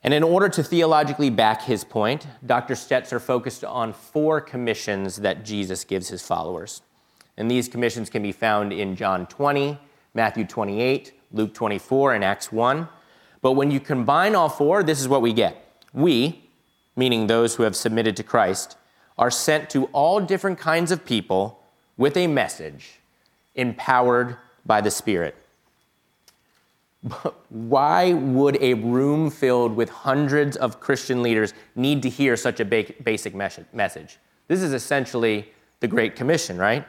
And 0.04 0.13
in 0.13 0.23
order 0.23 0.47
to 0.50 0.63
theologically 0.63 1.30
back 1.30 1.63
his 1.63 1.84
point, 1.84 2.28
Dr. 2.45 2.76
Stetzer 2.76 3.19
focused 3.19 3.63
on 3.63 3.93
four 3.93 4.39
commissions 4.39 5.17
that 5.17 5.43
Jesus 5.43 5.84
gives 5.84 6.10
his 6.10 6.21
followers. 6.21 6.82
And 7.36 7.50
these 7.50 7.67
commissions 7.67 8.10
can 8.10 8.21
be 8.21 8.32
found 8.32 8.71
in 8.71 8.95
John 8.95 9.26
20, 9.26 9.78
Matthew 10.13 10.45
28, 10.45 11.13
Luke 11.32 11.54
24, 11.54 12.13
and 12.13 12.23
Acts 12.23 12.52
1. 12.52 12.88
But 13.41 13.54
when 13.54 13.71
you 13.71 13.80
combine 13.80 14.36
all 14.36 14.50
four, 14.50 14.84
this 14.84 15.00
is 15.00 15.08
what 15.08 15.21
we 15.21 15.34
get. 15.34 15.84
We, 15.93 16.50
meaning 16.95 17.28
those 17.28 17.56
who 17.56 17.63
have 17.63 17.76
submitted 17.76 18.15
to 18.17 18.23
Christ, 18.23 18.78
are 19.17 19.32
sent 19.32 19.69
to 19.71 19.86
all 19.86 20.19
different 20.19 20.60
kinds 20.60 20.91
of 20.91 21.06
people 21.06 21.56
with 21.97 22.15
a 22.15 22.27
message, 22.27 22.99
empowered 23.55 24.38
by 24.65 24.81
the 24.81 24.91
Spirit. 24.91 25.36
But 27.03 27.36
why 27.49 28.13
would 28.13 28.62
a 28.62 28.73
room 28.75 29.29
filled 29.29 29.75
with 29.75 29.89
hundreds 29.89 30.57
of 30.57 30.79
Christian 30.79 31.21
leaders 31.21 31.53
need 31.75 32.01
to 32.03 32.10
hear 32.10 32.36
such 32.36 32.60
a 32.60 32.65
basic 32.65 33.36
message? 33.36 34.17
This 34.47 34.62
is 34.62 34.73
essentially 34.73 35.51
the 35.79 35.88
Great 35.88 36.15
Commission, 36.15 36.57
right? 36.57 36.86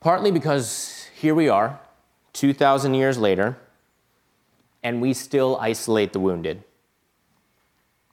Partly 0.00 0.30
because 0.30 1.08
here 1.14 1.34
we 1.34 1.48
are, 1.48 1.80
2,000 2.32 2.94
years 2.94 3.18
later, 3.18 3.56
and 4.82 5.00
we 5.00 5.12
still 5.12 5.58
isolate 5.60 6.12
the 6.12 6.20
wounded. 6.20 6.62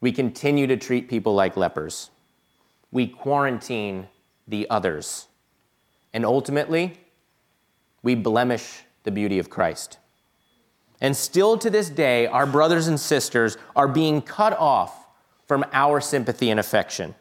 We 0.02 0.12
continue 0.12 0.66
to 0.68 0.76
treat 0.76 1.08
people 1.08 1.36
like 1.36 1.56
lepers. 1.56 2.10
We 2.92 3.08
quarantine 3.08 4.08
the 4.48 4.70
others. 4.70 5.28
And 6.14 6.26
ultimately, 6.26 6.98
we 8.02 8.16
blemish 8.16 8.84
the 9.04 9.12
beauty 9.12 9.40
of 9.40 9.50
Christ. 9.50 9.98
And 11.02 11.16
still 11.16 11.58
to 11.58 11.70
this 11.70 11.90
day, 11.90 12.28
our 12.28 12.46
brothers 12.46 12.88
and 12.88 13.00
sisters 13.00 13.58
are 13.76 13.88
being 13.88 14.22
cut 14.22 14.58
off 14.58 15.06
from 15.48 15.66
our 15.74 16.00
sympathy 16.00 16.50
and 16.50 16.60
affection. 16.60 17.16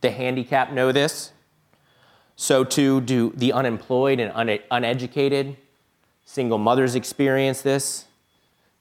The 0.00 0.10
handicapped 0.10 0.72
know 0.72 0.92
this. 0.92 1.32
So 2.36 2.64
too 2.64 3.00
do 3.00 3.32
the 3.36 3.52
unemployed 3.52 4.20
and 4.20 4.32
un- 4.34 4.58
uneducated. 4.70 5.56
Single 6.24 6.58
mothers 6.58 6.94
experience 6.94 7.62
this. 7.62 8.06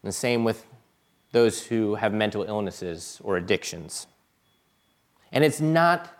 And 0.02 0.10
the 0.10 0.13
same 0.13 0.43
with 0.43 0.65
those 1.34 1.65
who 1.67 1.95
have 1.95 2.13
mental 2.13 2.43
illnesses 2.43 3.19
or 3.23 3.38
addictions. 3.38 4.08
And 5.32 5.43
it's 5.43 5.60
not 5.60 6.12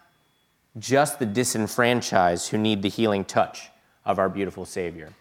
just 0.78 1.20
the 1.20 1.26
disenfranchised 1.26 2.50
who 2.50 2.58
need 2.58 2.82
the 2.82 2.90
healing 2.90 3.26
touch 3.26 3.70
of 4.06 4.20
our 4.20 4.30
beautiful 4.30 4.66
Savior. 4.66 5.14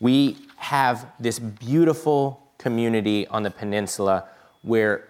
We 0.00 0.36
have 0.56 1.06
this 1.18 1.38
beautiful 1.38 2.42
community 2.58 3.26
on 3.28 3.42
the 3.42 3.50
peninsula 3.50 4.28
where 4.62 5.08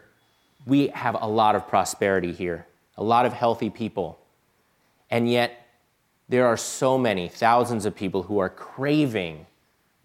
we 0.67 0.89
have 0.89 1.17
a 1.21 1.27
lot 1.27 1.57
of 1.57 1.67
prosperity 1.67 2.33
here, 2.33 2.67
a 2.97 3.03
lot 3.03 3.27
of 3.27 3.33
healthy 3.33 3.71
people. 3.71 4.19
And 5.11 5.29
yet, 5.29 5.67
there 6.29 6.47
are 6.47 6.57
so 6.57 6.97
many, 6.97 7.29
thousands 7.29 7.87
of 7.87 7.97
people 7.97 8.23
who 8.23 8.39
are 8.39 8.49
craving 8.49 9.47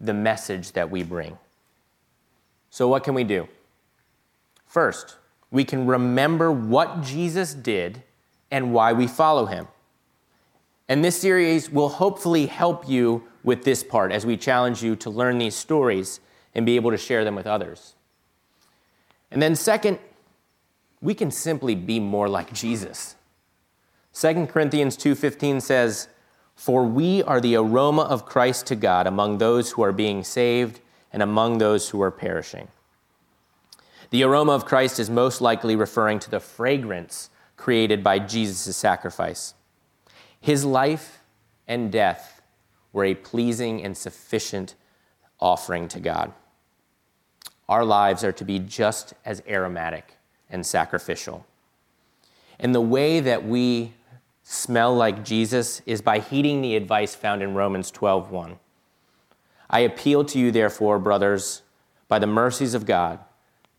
the 0.00 0.14
message 0.14 0.72
that 0.72 0.90
we 0.90 1.02
bring. 1.02 1.38
So, 2.70 2.88
what 2.88 3.04
can 3.04 3.14
we 3.14 3.22
do? 3.22 3.48
First, 4.66 5.16
we 5.50 5.64
can 5.64 5.86
remember 5.86 6.50
what 6.50 7.02
Jesus 7.02 7.54
did 7.54 8.02
and 8.50 8.72
why 8.72 8.92
we 8.92 9.06
follow 9.06 9.46
him. 9.46 9.68
And 10.88 11.04
this 11.04 11.20
series 11.20 11.70
will 11.70 11.88
hopefully 11.88 12.46
help 12.46 12.88
you 12.88 13.24
with 13.42 13.64
this 13.64 13.82
part 13.82 14.12
as 14.12 14.24
we 14.24 14.36
challenge 14.36 14.82
you 14.82 14.96
to 14.96 15.10
learn 15.10 15.38
these 15.38 15.56
stories 15.56 16.20
and 16.54 16.64
be 16.64 16.76
able 16.76 16.90
to 16.90 16.96
share 16.96 17.24
them 17.24 17.34
with 17.34 17.46
others. 17.46 17.94
And 19.30 19.42
then, 19.42 19.56
second, 19.56 19.98
we 21.00 21.14
can 21.14 21.30
simply 21.30 21.74
be 21.74 22.00
more 22.00 22.28
like 22.28 22.52
Jesus. 22.52 23.16
2 24.12 24.48
Corinthians 24.48 24.96
2:15 24.96 25.60
says, 25.60 26.08
"For 26.54 26.84
we 26.84 27.22
are 27.24 27.40
the 27.40 27.56
aroma 27.56 28.02
of 28.02 28.24
Christ 28.24 28.66
to 28.66 28.76
God 28.76 29.06
among 29.06 29.38
those 29.38 29.72
who 29.72 29.82
are 29.82 29.92
being 29.92 30.24
saved 30.24 30.80
and 31.12 31.22
among 31.22 31.58
those 31.58 31.90
who 31.90 32.00
are 32.00 32.10
perishing." 32.10 32.68
The 34.10 34.22
aroma 34.22 34.52
of 34.52 34.64
Christ 34.64 34.98
is 34.98 35.10
most 35.10 35.40
likely 35.40 35.76
referring 35.76 36.18
to 36.20 36.30
the 36.30 36.40
fragrance 36.40 37.28
created 37.56 38.02
by 38.04 38.18
Jesus' 38.18 38.76
sacrifice. 38.76 39.54
His 40.40 40.64
life 40.64 41.22
and 41.66 41.90
death 41.90 42.42
were 42.92 43.04
a 43.04 43.14
pleasing 43.14 43.82
and 43.82 43.96
sufficient 43.96 44.74
offering 45.40 45.88
to 45.88 46.00
God. 46.00 46.32
Our 47.68 47.84
lives 47.84 48.22
are 48.22 48.32
to 48.32 48.44
be 48.44 48.58
just 48.58 49.14
as 49.24 49.42
aromatic 49.48 50.16
and 50.48 50.64
sacrificial. 50.64 51.44
And 52.58 52.74
the 52.74 52.80
way 52.80 53.20
that 53.20 53.44
we 53.44 53.92
smell 54.42 54.94
like 54.94 55.24
Jesus 55.24 55.82
is 55.84 56.00
by 56.00 56.20
heeding 56.20 56.62
the 56.62 56.76
advice 56.76 57.14
found 57.14 57.42
in 57.42 57.54
Romans 57.54 57.90
12:1. 57.90 58.58
I 59.68 59.80
appeal 59.80 60.24
to 60.26 60.38
you 60.38 60.52
therefore, 60.52 61.00
brothers, 61.00 61.62
by 62.08 62.20
the 62.20 62.26
mercies 62.28 62.72
of 62.72 62.86
God, 62.86 63.18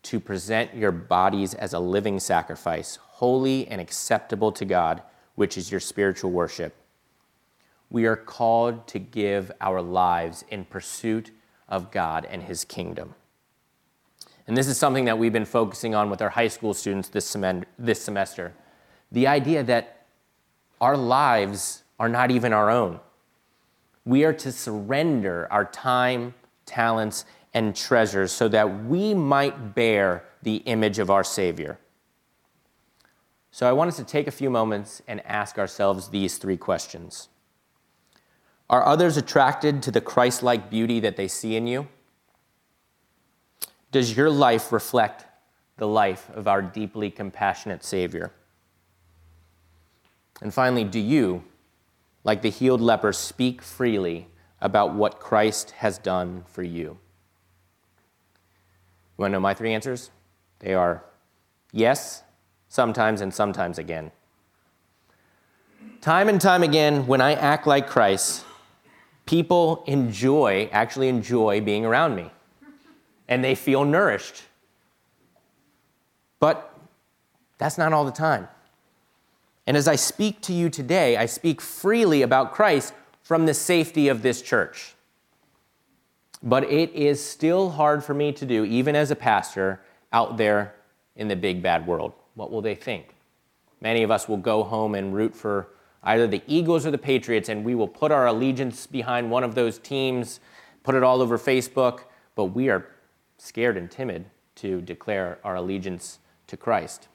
to 0.02 0.20
present 0.20 0.74
your 0.74 0.92
bodies 0.92 1.54
as 1.54 1.72
a 1.72 1.80
living 1.80 2.20
sacrifice, 2.20 2.98
holy 3.18 3.66
and 3.68 3.80
acceptable 3.80 4.52
to 4.52 4.64
God, 4.64 5.02
which 5.34 5.56
is 5.56 5.70
your 5.70 5.80
spiritual 5.80 6.30
worship 6.30 6.74
we 7.90 8.06
are 8.06 8.16
called 8.16 8.86
to 8.88 8.98
give 8.98 9.50
our 9.60 9.80
lives 9.80 10.44
in 10.50 10.64
pursuit 10.64 11.30
of 11.68 11.90
God 11.90 12.26
and 12.30 12.42
His 12.42 12.64
kingdom. 12.64 13.14
And 14.46 14.56
this 14.56 14.68
is 14.68 14.78
something 14.78 15.04
that 15.06 15.18
we've 15.18 15.32
been 15.32 15.44
focusing 15.44 15.94
on 15.94 16.10
with 16.10 16.22
our 16.22 16.30
high 16.30 16.48
school 16.48 16.74
students 16.74 17.08
this, 17.08 17.36
this 17.78 18.00
semester. 18.00 18.54
The 19.12 19.26
idea 19.26 19.62
that 19.64 20.06
our 20.80 20.96
lives 20.96 21.82
are 21.98 22.08
not 22.08 22.30
even 22.30 22.52
our 22.52 22.70
own. 22.70 23.00
We 24.04 24.24
are 24.24 24.32
to 24.34 24.52
surrender 24.52 25.48
our 25.50 25.66
time, 25.66 26.34
talents, 26.64 27.24
and 27.52 27.74
treasures 27.74 28.32
so 28.32 28.48
that 28.48 28.84
we 28.84 29.12
might 29.12 29.74
bear 29.74 30.24
the 30.42 30.56
image 30.56 30.98
of 30.98 31.10
our 31.10 31.24
Savior. 31.24 31.78
So 33.50 33.68
I 33.68 33.72
want 33.72 33.88
us 33.88 33.96
to 33.96 34.04
take 34.04 34.26
a 34.26 34.32
few 34.32 34.50
moments 34.50 35.02
and 35.08 35.24
ask 35.26 35.58
ourselves 35.58 36.08
these 36.08 36.38
three 36.38 36.56
questions. 36.56 37.28
Are 38.70 38.84
others 38.84 39.16
attracted 39.16 39.82
to 39.84 39.90
the 39.90 40.00
Christ 40.00 40.42
like 40.42 40.70
beauty 40.70 41.00
that 41.00 41.16
they 41.16 41.28
see 41.28 41.56
in 41.56 41.66
you? 41.66 41.88
Does 43.90 44.16
your 44.16 44.28
life 44.28 44.70
reflect 44.72 45.24
the 45.78 45.88
life 45.88 46.28
of 46.34 46.46
our 46.46 46.60
deeply 46.60 47.10
compassionate 47.10 47.82
Savior? 47.82 48.32
And 50.42 50.52
finally, 50.52 50.84
do 50.84 51.00
you, 51.00 51.44
like 52.24 52.42
the 52.42 52.50
healed 52.50 52.80
leper, 52.80 53.12
speak 53.12 53.62
freely 53.62 54.28
about 54.60 54.94
what 54.94 55.18
Christ 55.20 55.70
has 55.72 55.98
done 55.98 56.44
for 56.46 56.62
you? 56.62 56.98
You 59.16 59.22
want 59.22 59.30
to 59.30 59.36
know 59.36 59.40
my 59.40 59.54
three 59.54 59.72
answers? 59.72 60.10
They 60.58 60.74
are 60.74 61.02
yes, 61.72 62.22
sometimes, 62.78 63.20
and 63.20 63.34
sometimes 63.34 63.76
again. 63.76 64.12
Time 66.00 66.28
and 66.28 66.40
time 66.40 66.62
again, 66.62 67.08
when 67.08 67.20
I 67.20 67.32
act 67.32 67.66
like 67.66 67.88
Christ, 67.88 68.44
people 69.26 69.82
enjoy, 69.88 70.68
actually 70.70 71.08
enjoy 71.08 71.60
being 71.60 71.84
around 71.84 72.14
me, 72.14 72.30
and 73.26 73.42
they 73.42 73.56
feel 73.56 73.84
nourished. 73.84 74.44
But 76.38 76.72
that's 77.58 77.78
not 77.78 77.92
all 77.92 78.04
the 78.04 78.12
time. 78.12 78.46
And 79.66 79.76
as 79.76 79.88
I 79.88 79.96
speak 79.96 80.40
to 80.42 80.52
you 80.52 80.70
today, 80.70 81.16
I 81.16 81.26
speak 81.26 81.60
freely 81.60 82.22
about 82.22 82.52
Christ 82.52 82.94
from 83.24 83.46
the 83.46 83.54
safety 83.54 84.06
of 84.06 84.22
this 84.22 84.40
church. 84.40 84.94
But 86.44 86.62
it 86.62 86.92
is 86.92 87.18
still 87.20 87.70
hard 87.70 88.04
for 88.04 88.14
me 88.14 88.30
to 88.34 88.46
do, 88.46 88.64
even 88.64 88.94
as 88.94 89.10
a 89.10 89.16
pastor 89.16 89.80
out 90.12 90.36
there 90.36 90.76
in 91.16 91.26
the 91.26 91.34
big 91.34 91.60
bad 91.60 91.84
world. 91.84 92.12
What 92.38 92.52
will 92.52 92.62
they 92.62 92.76
think? 92.76 93.16
Many 93.80 94.04
of 94.04 94.12
us 94.12 94.28
will 94.28 94.36
go 94.36 94.62
home 94.62 94.94
and 94.94 95.12
root 95.12 95.34
for 95.34 95.70
either 96.04 96.28
the 96.28 96.40
Eagles 96.46 96.86
or 96.86 96.92
the 96.92 96.96
Patriots, 96.96 97.48
and 97.48 97.64
we 97.64 97.74
will 97.74 97.88
put 97.88 98.12
our 98.12 98.28
allegiance 98.28 98.86
behind 98.86 99.28
one 99.28 99.42
of 99.42 99.56
those 99.56 99.80
teams, 99.80 100.38
put 100.84 100.94
it 100.94 101.02
all 101.02 101.20
over 101.20 101.36
Facebook, 101.36 102.02
but 102.36 102.44
we 102.44 102.68
are 102.68 102.86
scared 103.38 103.76
and 103.76 103.90
timid 103.90 104.24
to 104.54 104.80
declare 104.82 105.40
our 105.42 105.56
allegiance 105.56 106.20
to 106.46 106.56
Christ. 106.56 107.08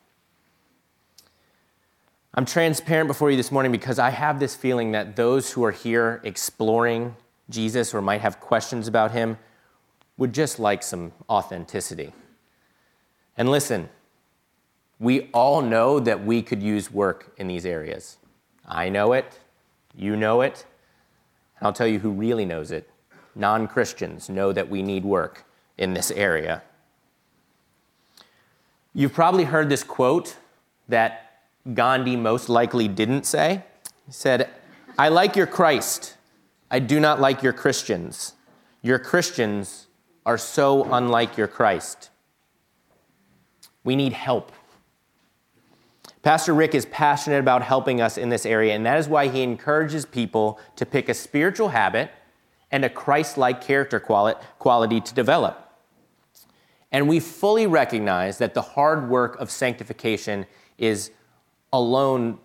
I'm 2.33 2.43
transparent 2.43 3.07
before 3.07 3.31
you 3.31 3.38
this 3.38 3.51
morning 3.51 3.71
because 3.71 3.99
I 3.99 4.09
have 4.09 4.41
this 4.41 4.57
feeling 4.57 4.91
that 4.91 5.15
those 5.15 5.53
who 5.53 5.63
are 5.63 5.71
here 5.71 6.19
exploring 6.25 7.15
Jesus 7.49 7.93
or 7.93 8.01
might 8.01 8.19
have 8.19 8.41
questions 8.41 8.89
about 8.89 9.12
him 9.12 9.38
would 10.17 10.33
just 10.33 10.59
like 10.59 10.83
some 10.83 11.13
authenticity. 11.29 12.12
And 13.38 13.49
listen, 13.49 13.88
we 14.99 15.29
all 15.34 15.62
know 15.62 15.99
that 15.99 16.23
we 16.23 16.41
could 16.41 16.63
use 16.63 16.91
work 16.91 17.34
in 17.38 17.47
these 17.47 17.65
areas. 17.65 18.17
I 18.67 18.89
know 18.89 19.13
it, 19.13 19.39
you 19.95 20.15
know 20.15 20.41
it, 20.41 20.65
and 21.60 21.67
I'll 21.67 21.73
tell 21.73 21.88
you 21.88 21.99
who 21.99 22.12
really 22.12 22.45
knows 22.45 22.71
it. 22.71 22.89
Non 23.36 23.67
Christians 23.67 24.29
know 24.29 24.51
that 24.51 24.69
we 24.69 24.82
need 24.82 25.03
work 25.03 25.45
in 25.77 25.93
this 25.93 26.12
area. 26.12 26.62
You've 28.93 29.13
probably 29.13 29.45
heard 29.45 29.69
this 29.69 29.84
quote 29.84 30.38
that 30.88 31.41
Gandhi 31.73 32.15
most 32.15 32.47
likely 32.47 32.88
didn't 32.88 33.25
say. 33.25 33.63
He 34.06 34.12
said, 34.12 34.49
I 34.97 35.10
like 35.10 35.36
your 35.36 35.47
Christ. 35.47 36.15
I 36.69 36.79
do 36.79 36.99
not 36.99 37.19
like 37.19 37.41
your 37.41 37.53
Christians. 37.53 38.34
Your 38.82 38.99
Christians 38.99 39.88
are 40.25 40.38
so 40.38 40.84
unlike 40.93 41.38
your 41.38 41.47
Christ. 41.47 42.10
We 43.84 43.95
need 43.95 44.13
help. 44.13 44.51
Pastor 46.23 46.53
Rick 46.53 46.73
is 46.73 46.86
passionate 46.86 47.39
about 47.39 47.62
helping 47.62 47.99
us 47.99 48.17
in 48.17 48.29
this 48.29 48.45
area, 48.45 48.73
and 48.73 48.86
that 48.86 48.97
is 48.97 49.09
why 49.09 49.27
he 49.27 49.43
encourages 49.43 50.05
people 50.05 50.57
to 50.77 50.86
pick 50.86 51.09
a 51.09 51.13
spiritual 51.13 51.69
habit 51.69 52.12
and 52.71 52.86
a 52.86 52.89
Christ 52.89 53.38
like 53.38 53.62
character 53.62 53.99
quality 53.99 55.01
to 55.01 55.13
develop. 55.13 55.59
And 56.93 57.09
we 57.09 57.19
fully 57.19 57.67
recognize 57.67 58.38
that 58.38 58.53
the 58.53 58.62
hard 58.62 59.09
work 59.09 59.38
of 59.39 59.51
sanctification 59.51 60.45
is 60.77 61.12
alone 61.73 62.39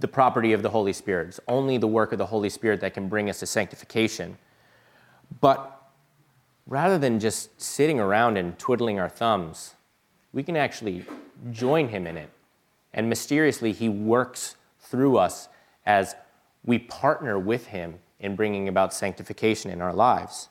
the 0.00 0.08
property 0.08 0.52
of 0.52 0.62
the 0.62 0.70
Holy 0.70 0.92
Spirit. 0.92 1.28
It's 1.28 1.40
only 1.46 1.78
the 1.78 1.86
work 1.86 2.10
of 2.10 2.18
the 2.18 2.26
Holy 2.26 2.50
Spirit 2.50 2.80
that 2.80 2.94
can 2.94 3.08
bring 3.08 3.30
us 3.30 3.38
to 3.40 3.46
sanctification. 3.46 4.38
But 5.40 5.88
rather 6.66 6.98
than 6.98 7.20
just 7.20 7.60
sitting 7.60 8.00
around 8.00 8.38
and 8.38 8.58
twiddling 8.58 8.98
our 8.98 9.08
thumbs, 9.08 9.74
we 10.32 10.42
can 10.42 10.56
actually 10.56 11.04
join 11.52 11.88
Him 11.88 12.08
in 12.08 12.16
it. 12.16 12.30
And 12.94 13.08
mysteriously, 13.08 13.72
He 13.72 13.88
works 13.88 14.56
through 14.80 15.18
us 15.18 15.48
as 15.84 16.14
we 16.64 16.78
partner 16.78 17.38
with 17.38 17.66
Him 17.66 17.96
in 18.20 18.36
bringing 18.36 18.68
about 18.68 18.94
sanctification 18.94 19.70
in 19.70 19.82
our 19.82 19.92
lives. 19.92 20.48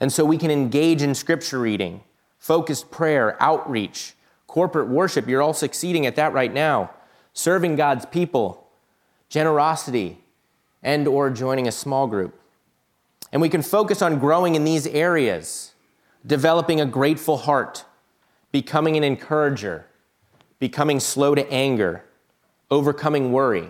And 0.00 0.12
so 0.12 0.24
we 0.24 0.36
can 0.36 0.50
engage 0.50 1.00
in 1.00 1.14
scripture 1.14 1.60
reading, 1.60 2.02
focused 2.38 2.90
prayer, 2.90 3.40
outreach, 3.40 4.14
corporate 4.48 4.88
worship. 4.88 5.28
You're 5.28 5.40
all 5.40 5.54
succeeding 5.54 6.04
at 6.04 6.16
that 6.16 6.32
right 6.32 6.52
now. 6.52 6.90
Serving 7.32 7.76
God's 7.76 8.04
people, 8.04 8.68
generosity, 9.28 10.18
and 10.82 11.06
or 11.06 11.30
joining 11.30 11.68
a 11.68 11.72
small 11.72 12.08
group. 12.08 12.38
And 13.32 13.40
we 13.40 13.48
can 13.48 13.62
focus 13.62 14.02
on 14.02 14.18
growing 14.18 14.56
in 14.56 14.64
these 14.64 14.86
areas, 14.88 15.72
developing 16.26 16.80
a 16.80 16.84
grateful 16.84 17.38
heart, 17.38 17.84
becoming 18.50 18.96
an 18.96 19.04
encourager, 19.04 19.86
becoming 20.62 21.00
slow 21.00 21.34
to 21.34 21.52
anger, 21.52 22.04
overcoming 22.70 23.32
worry, 23.32 23.68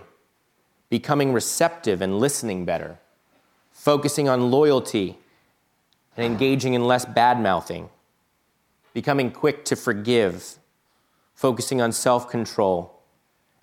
becoming 0.91 1.33
receptive 1.33 2.03
and 2.03 2.21
listening 2.21 2.67
better, 2.67 2.99
focusing 3.71 4.29
on 4.29 4.51
loyalty 4.51 5.17
and 6.19 6.27
engaging 6.27 6.75
in 6.75 6.87
less 6.87 7.07
bad 7.07 7.41
mouthing, 7.41 7.89
becoming 8.93 9.31
quick 9.31 9.65
to 9.65 9.75
forgive, 9.75 10.59
focusing 11.35 11.81
on 11.81 11.93
self 11.93 12.29
control, 12.29 13.01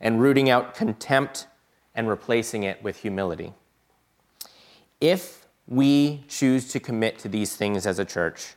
and 0.01 0.19
rooting 0.19 0.49
out 0.49 0.73
contempt 0.73 1.45
and 1.93 2.09
replacing 2.09 2.63
it 2.63 2.81
with 2.81 2.97
humility. 2.97 3.53
If 4.99 5.45
we 5.67 6.23
choose 6.27 6.67
to 6.69 6.79
commit 6.79 7.19
to 7.19 7.29
these 7.29 7.55
things 7.55 7.85
as 7.85 7.99
a 7.99 8.05
church, 8.05 8.55